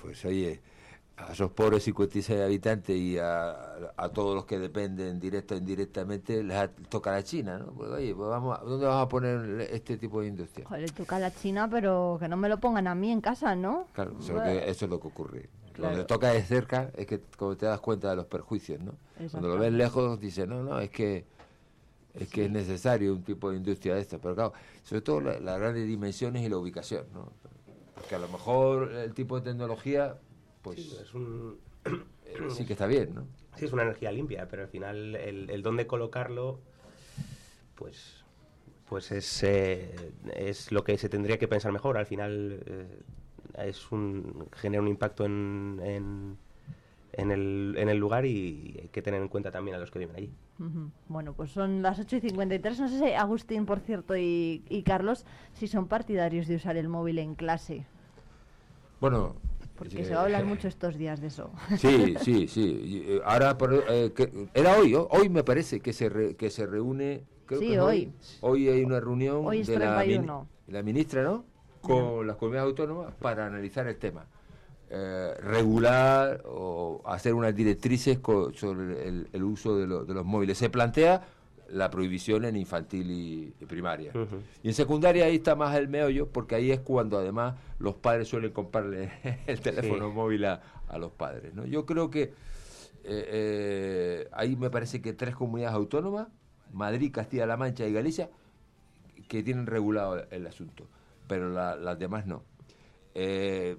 [0.00, 0.60] pues oye,
[1.28, 3.50] a esos pobres 56 habitantes y a,
[3.96, 7.66] a todos los que dependen directa o indirectamente les toca la China, ¿no?
[7.72, 10.66] Pues oye, pues vamos a- ¿dónde vamos a poner este tipo de industria?
[10.66, 13.86] Joder, toca la China, pero que no me lo pongan a mí en casa, ¿no?
[13.92, 15.48] Claro, eso, es lo que, eso es lo que ocurre.
[15.72, 15.90] Claro.
[15.96, 18.92] Donde toca de cerca es que como te das cuenta de los perjuicios, ¿no?
[19.30, 21.24] Cuando lo ves lejos dices, no, no, es que
[22.14, 24.52] es que es necesario un tipo de industria de esta, pero claro,
[24.84, 27.28] sobre todo la- las grandes dimensiones y la ubicación, ¿no?
[27.94, 30.16] Porque a lo mejor el tipo de tecnología,
[30.62, 31.58] pues Sí, es un...
[31.84, 33.26] eh, sí que está bien, ¿no?
[33.56, 36.58] Sí, es una energía limpia, pero al final el, el dónde colocarlo,
[37.74, 38.24] pues,
[38.88, 39.94] pues es, eh,
[40.34, 41.98] es lo que se tendría que pensar mejor.
[41.98, 42.98] Al final eh,
[43.58, 46.38] es un, genera un impacto en, en,
[47.12, 49.98] en el, en el lugar y hay que tener en cuenta también a los que
[49.98, 50.32] viven allí.
[51.08, 52.80] Bueno, pues son las 8 y 53.
[52.80, 56.88] No sé si Agustín, por cierto, y, y Carlos, si son partidarios de usar el
[56.88, 57.84] móvil en clase.
[59.00, 59.34] Bueno,
[59.88, 61.50] porque se va a hablar mucho estos días de eso.
[61.78, 63.04] Sí, sí, sí.
[63.06, 63.56] Eh, ahora,
[63.90, 64.12] eh,
[64.54, 67.24] era hoy, hoy me parece que se, que se reúne.
[67.48, 68.12] sí, hoy.
[68.40, 68.68] hoy.
[68.68, 70.04] hay una reunión de la,
[70.68, 71.44] la, ministra, ¿no?
[71.80, 74.26] Con las comunidades autónomas para analizar el tema.
[74.88, 78.18] Eh, regular o hacer unas directrices
[78.54, 80.58] sobre el, uso de, de los móviles.
[80.58, 81.22] Se plantea
[81.72, 84.12] la prohibición en infantil y, primaria.
[84.62, 88.28] Y en secundaria ahí está más el meollo, porque ahí es cuando además los padres
[88.28, 89.10] suelen comprarle
[89.46, 90.60] el teléfono móvil a,
[90.98, 91.54] los padres.
[91.54, 91.64] ¿no?
[91.64, 92.34] Yo creo que eh,
[93.04, 96.28] eh, ahí me parece que tres comunidades autónomas,
[96.72, 98.28] Madrid, Castilla-La Mancha y Galicia,
[99.26, 100.86] que tienen regulado el, asunto,
[101.26, 102.42] pero las demás no.
[103.14, 103.78] Eh,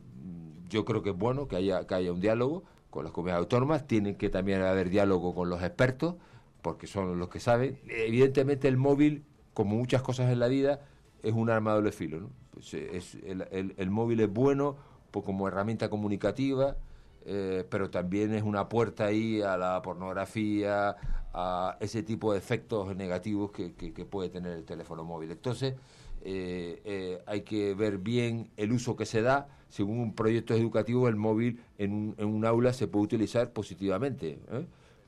[0.68, 3.86] yo creo que es bueno que haya, que haya un diálogo con las comunidades autónomas,
[3.86, 6.16] tienen que también haber diálogo con los expertos,
[6.64, 7.78] porque son los que saben.
[7.88, 10.82] Evidentemente el móvil, como muchas cosas en la vida,
[11.22, 12.30] es un arma de doble filo.
[12.52, 14.78] Pues, eh, el, móvil es bueno
[15.12, 16.78] como herramienta comunicativa,
[17.26, 20.96] eh, pero también es una puerta ahí a la pornografía,
[21.34, 23.70] a ese tipo de efectos negativos que,
[24.10, 25.32] puede tener el teléfono móvil.
[25.32, 25.76] Entonces,
[26.22, 29.50] eh, hay que ver bien el uso que se da.
[29.68, 34.40] Según un proyecto educativo, el móvil en un, en un aula se puede utilizar positivamente.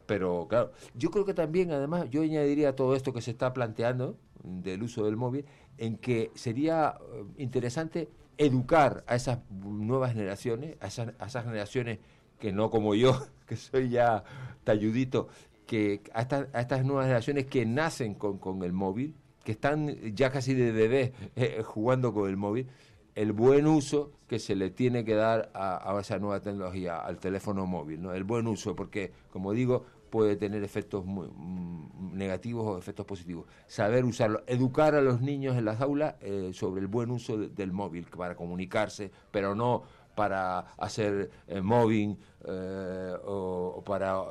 [0.05, 4.17] Pero claro, yo creo que también, además, yo añadiría todo esto que se está planteando
[4.43, 5.45] del uso del móvil,
[5.77, 11.99] en que sería eh, interesante educar a esas nuevas generaciones, a esas, generaciones
[12.39, 14.23] que no como yo, que soy ya
[14.63, 15.27] talludito,
[15.65, 16.21] que a,
[16.59, 21.61] estas nuevas generaciones que nacen con, el móvil, que están ya casi de bebé eh,
[21.63, 22.67] jugando con el móvil,
[23.15, 27.17] el buen uso que se le tiene que dar a, a, esa nueva tecnología, al
[27.17, 28.13] teléfono móvil, ¿no?
[28.13, 29.85] El buen uso, porque, como digo,
[30.15, 33.47] puede tener efectos mm, negativos o efectos positivos.
[33.67, 37.73] Saber usarlo, educar a los niños en las aulas eh, sobre el buen uso del
[37.73, 39.83] móvil para comunicarse, pero no
[40.15, 44.21] para hacer eh, mobbing eh, o, para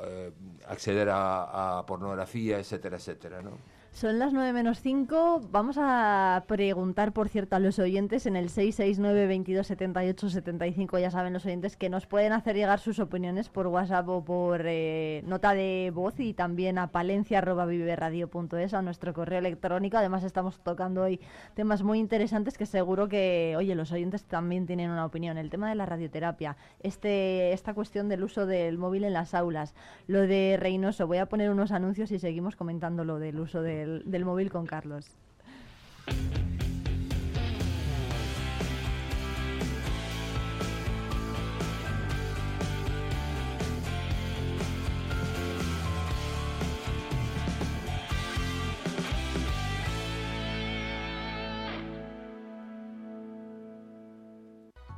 [0.67, 3.51] acceder a, a, pornografía, etcétera, etcétera, ¿no?
[3.95, 5.43] Son las 9 menos 5.
[5.53, 10.99] Vamos a preguntar, por cierto, a los oyentes en el 669 22 78 75.
[10.99, 14.63] Ya saben los oyentes que nos pueden hacer llegar sus opiniones por WhatsApp o por
[14.65, 19.95] eh, nota de voz y también a palencia.viveradio.es a nuestro correo electrónico.
[19.95, 21.21] Además, estamos tocando hoy
[21.53, 25.37] temas muy interesantes que seguro que, oye, los oyentes también tienen una opinión.
[25.37, 29.73] El tema de la radioterapia, este, esta cuestión del uso del móvil en las aulas,
[30.07, 31.07] lo de Reynoso.
[31.07, 35.15] Voy a poner unos anuncios y seguimos comentando lo del uso del móvil con Carlos.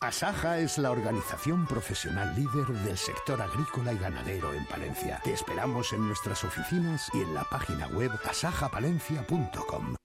[0.00, 5.20] Asaja es la organización profesional líder del sector agrícola y ganadero en Palencia.
[5.24, 9.96] Te esperamos en nuestras oficinas y en la página web asajapalencia.com.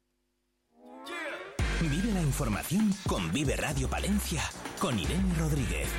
[1.81, 4.41] Vive la información con Vive Radio Palencia,
[4.79, 5.89] con Irene Rodríguez.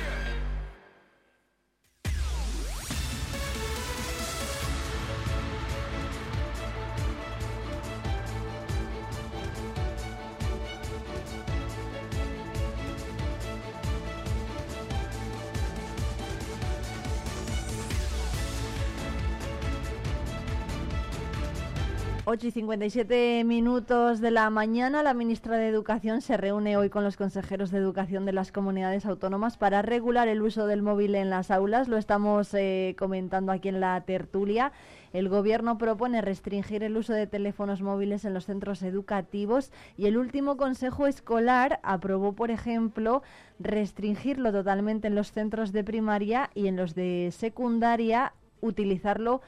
[22.27, 27.03] 8 y 57 minutos de la mañana, la ministra de Educación se reúne hoy con
[27.03, 31.29] los consejeros de Educación de las comunidades autónomas para regular el uso del móvil en
[31.29, 31.87] las aulas.
[31.87, 34.71] Lo estamos eh, comentando aquí en la tertulia.
[35.13, 40.17] El Gobierno propone restringir el uso de teléfonos móviles en los centros educativos y el
[40.17, 43.21] último Consejo Escolar aprobó, por ejemplo,
[43.59, 49.43] restringirlo totalmente en los centros de primaria y en los de secundaria, utilizarlo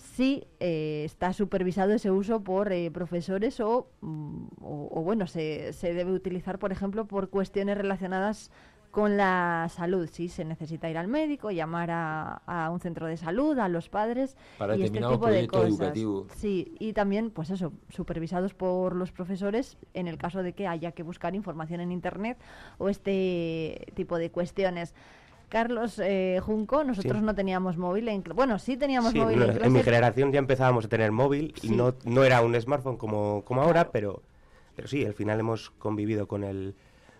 [0.00, 3.88] si eh, está supervisado ese uso por eh, profesores mm, o,
[4.60, 8.50] o, bueno, se, se, debe utilizar, por ejemplo, por cuestiones relacionadas
[8.90, 10.08] con la salud.
[10.10, 13.88] Sí, se necesita ir al médico, llamar a, a un centro de salud, a los
[13.88, 15.68] padres Para y este tipo de cosas.
[15.68, 16.26] educativo.
[16.34, 20.92] Sí, y también, pues eso, supervisados por los profesores en el caso de que haya
[20.92, 22.38] que buscar información en internet
[22.78, 24.94] o este tipo de cuestiones.
[25.50, 27.24] Carlos eh, Junco, nosotros Sí.
[27.24, 29.70] no teníamos móvil en bueno, sí teníamos Sí, móvil no, en en clase.
[29.70, 33.60] mi generación ya empezábamos a tener móvil y no, no era un smartphone como, como
[33.62, 34.22] ahora, pero,
[34.76, 36.76] pero sí, al final hemos convivido con el,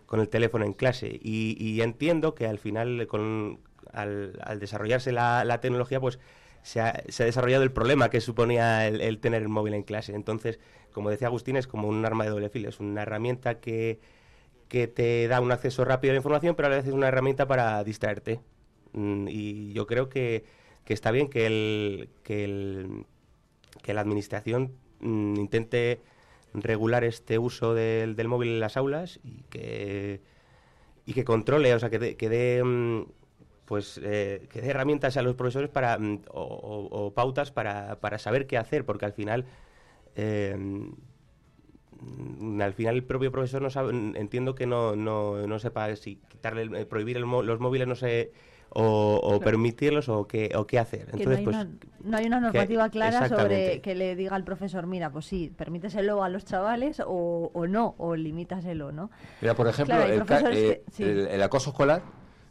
[0.07, 3.59] con el teléfono en clase y, y entiendo que al final con,
[3.93, 6.19] al, al desarrollarse la, la tecnología pues
[6.63, 9.83] se ha, se ha desarrollado el problema que suponía el, el tener el móvil en
[9.83, 10.15] clase.
[10.15, 10.61] Entonces,
[10.93, 13.99] como decía Agustín, es como un arma de doble filo, es una herramienta que,
[14.71, 17.09] que te da un acceso rápido a la información, pero a la vez es una
[17.09, 18.41] herramienta para distraerte.
[18.95, 20.45] Mm, Y yo creo que,
[20.87, 23.07] que está bien que, el, que, el,
[23.83, 26.03] que la administración mm, intente
[26.55, 30.23] regular este uso del, del móvil en las aulas y que,
[31.07, 33.05] y que controle, o sea, que que dé, mm,
[33.67, 35.99] pues, eh, que dé herramientas a los profesores para,
[36.31, 39.47] o, pautas para, para saber qué hacer, porque al final...
[40.17, 40.57] eh,
[42.61, 46.17] al final el propio profesor no sabe, mm, entiendo que no, no, no sepa si
[46.29, 48.33] quitarle, el- eh, prohibir el mo- los móviles, no sé,
[48.71, 49.41] o, o Claro.
[49.45, 51.07] permitirlos o qué, o qué hacer.
[51.07, 51.71] que Entonces, no, hay pues, una,
[52.05, 55.53] no hay una que- normativa clara sobre que le diga al profesor, mira, pues sí,
[55.57, 59.11] permíteselo a los chavales o, o no, o limítaselo, ¿no?
[59.41, 61.03] Mira, por ejemplo, Claro, el, eh, que- sí.
[61.03, 62.03] el- el acoso escolar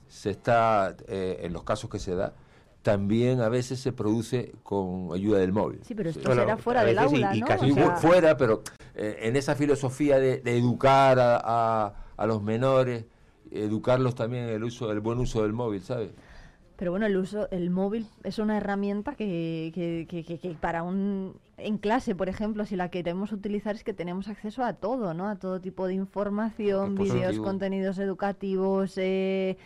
[0.07, 2.33] se está, eh, en los casos que se da,
[2.81, 5.79] también a veces se produce con ayuda del móvil.
[5.83, 7.47] Sí, pero esto Bueno, será fuera del y- aula, y ¿no?
[7.47, 8.63] casi O sea- fu- fuera, pero
[8.95, 13.05] eh, en esa filosofía de, de educar a, a- a los menores,
[13.51, 16.11] educarlos también en el uso, el buen uso del móvil, ¿sabes?
[16.77, 20.83] Pero bueno, el uso, el móvil es una herramienta que, que, que- que- que para
[20.83, 25.13] un en clase, por ejemplo, si la queremos utilizar es que tenemos acceso a todo,
[25.13, 25.27] ¿no?
[25.27, 29.57] A todo tipo de información, vídeos, contenidos educativos, eh,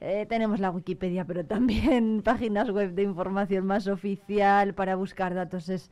[0.00, 5.68] eh, tenemos la Wikipedia, pero también páginas web de información más oficial para buscar datos
[5.68, 5.90] es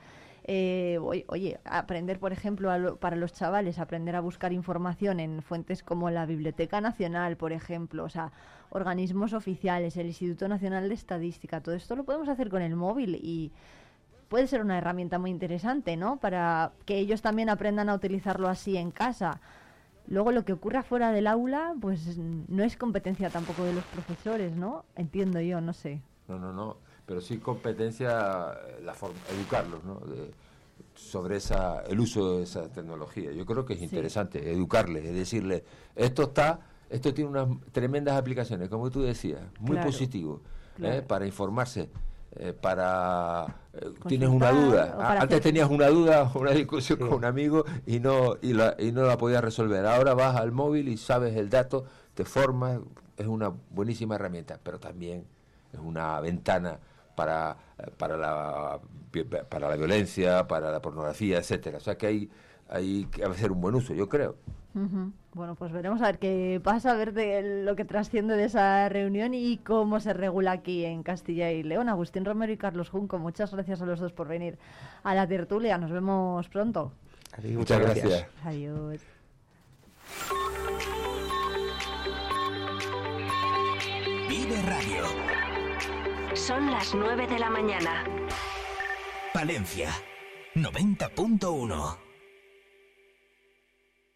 [0.50, 6.08] eh, oye, aprender, por ejemplo, para los chavales, aprender a buscar información en fuentes como
[6.08, 8.32] la Biblioteca Nacional, por ejemplo, o sea,
[8.70, 13.16] organismos oficiales, el Instituto Nacional de Estadística, todo esto lo podemos hacer con el móvil
[13.22, 13.52] y
[14.30, 16.16] puede ser una herramienta muy interesante, ¿no?
[16.16, 19.42] Para que ellos también aprendan a utilizarlo así en casa.
[20.10, 24.56] Luego lo que ocurra fuera del aula, pues no es competencia tampoco de los profesores,
[24.56, 24.84] ¿no?
[24.96, 26.00] Entiendo yo, no sé.
[26.28, 29.96] No, no, no, pero sí competencia eh, la forma, educarlos, ¿no?
[30.00, 30.30] De-
[30.94, 33.30] sobre esa, el uso de esa tecnología.
[33.32, 35.62] Yo creo que es interesante educarles, es decirles,
[35.94, 40.40] esto está, esto tiene unas tremendas aplicaciones, como tú decías, muy Claro, positivo,
[40.82, 41.02] ¿eh?
[41.06, 41.88] para informarse,
[42.36, 46.50] eh, para eh, tienes una duda, o para A- antes hacer- tenías una duda, una
[46.52, 49.84] discusión con un amigo y no y, la, y no la podías resolver.
[49.86, 52.80] Ahora vas al móvil y sabes el dato, te formas,
[53.16, 55.24] es una buenísima herramienta, pero también
[55.72, 56.78] es una ventana
[57.16, 58.78] para, eh, para, la,
[59.48, 61.78] para la violencia, para la pornografía, etcétera.
[61.78, 62.30] O sea que hay,
[62.68, 64.36] hay que hacer un buen uso, yo creo.
[64.74, 65.10] Ujú.
[65.38, 68.88] Bueno, pues veremos a ver qué pasa, a ver de lo que trasciende de esa
[68.88, 71.88] reunión y cómo se regula aquí en Castilla y León.
[71.88, 74.58] Agustín Romero y Carlos Junco, muchas gracias a los dos por venir
[75.04, 75.78] a la tertulia.
[75.78, 76.90] Nos vemos pronto.
[77.54, 78.26] Muchas gracias.
[78.44, 79.00] Adiós.
[84.28, 85.04] Vive Radio.
[86.34, 88.04] Son las 9 de la mañana.
[89.32, 89.90] Palencia
[90.56, 92.07] 90.1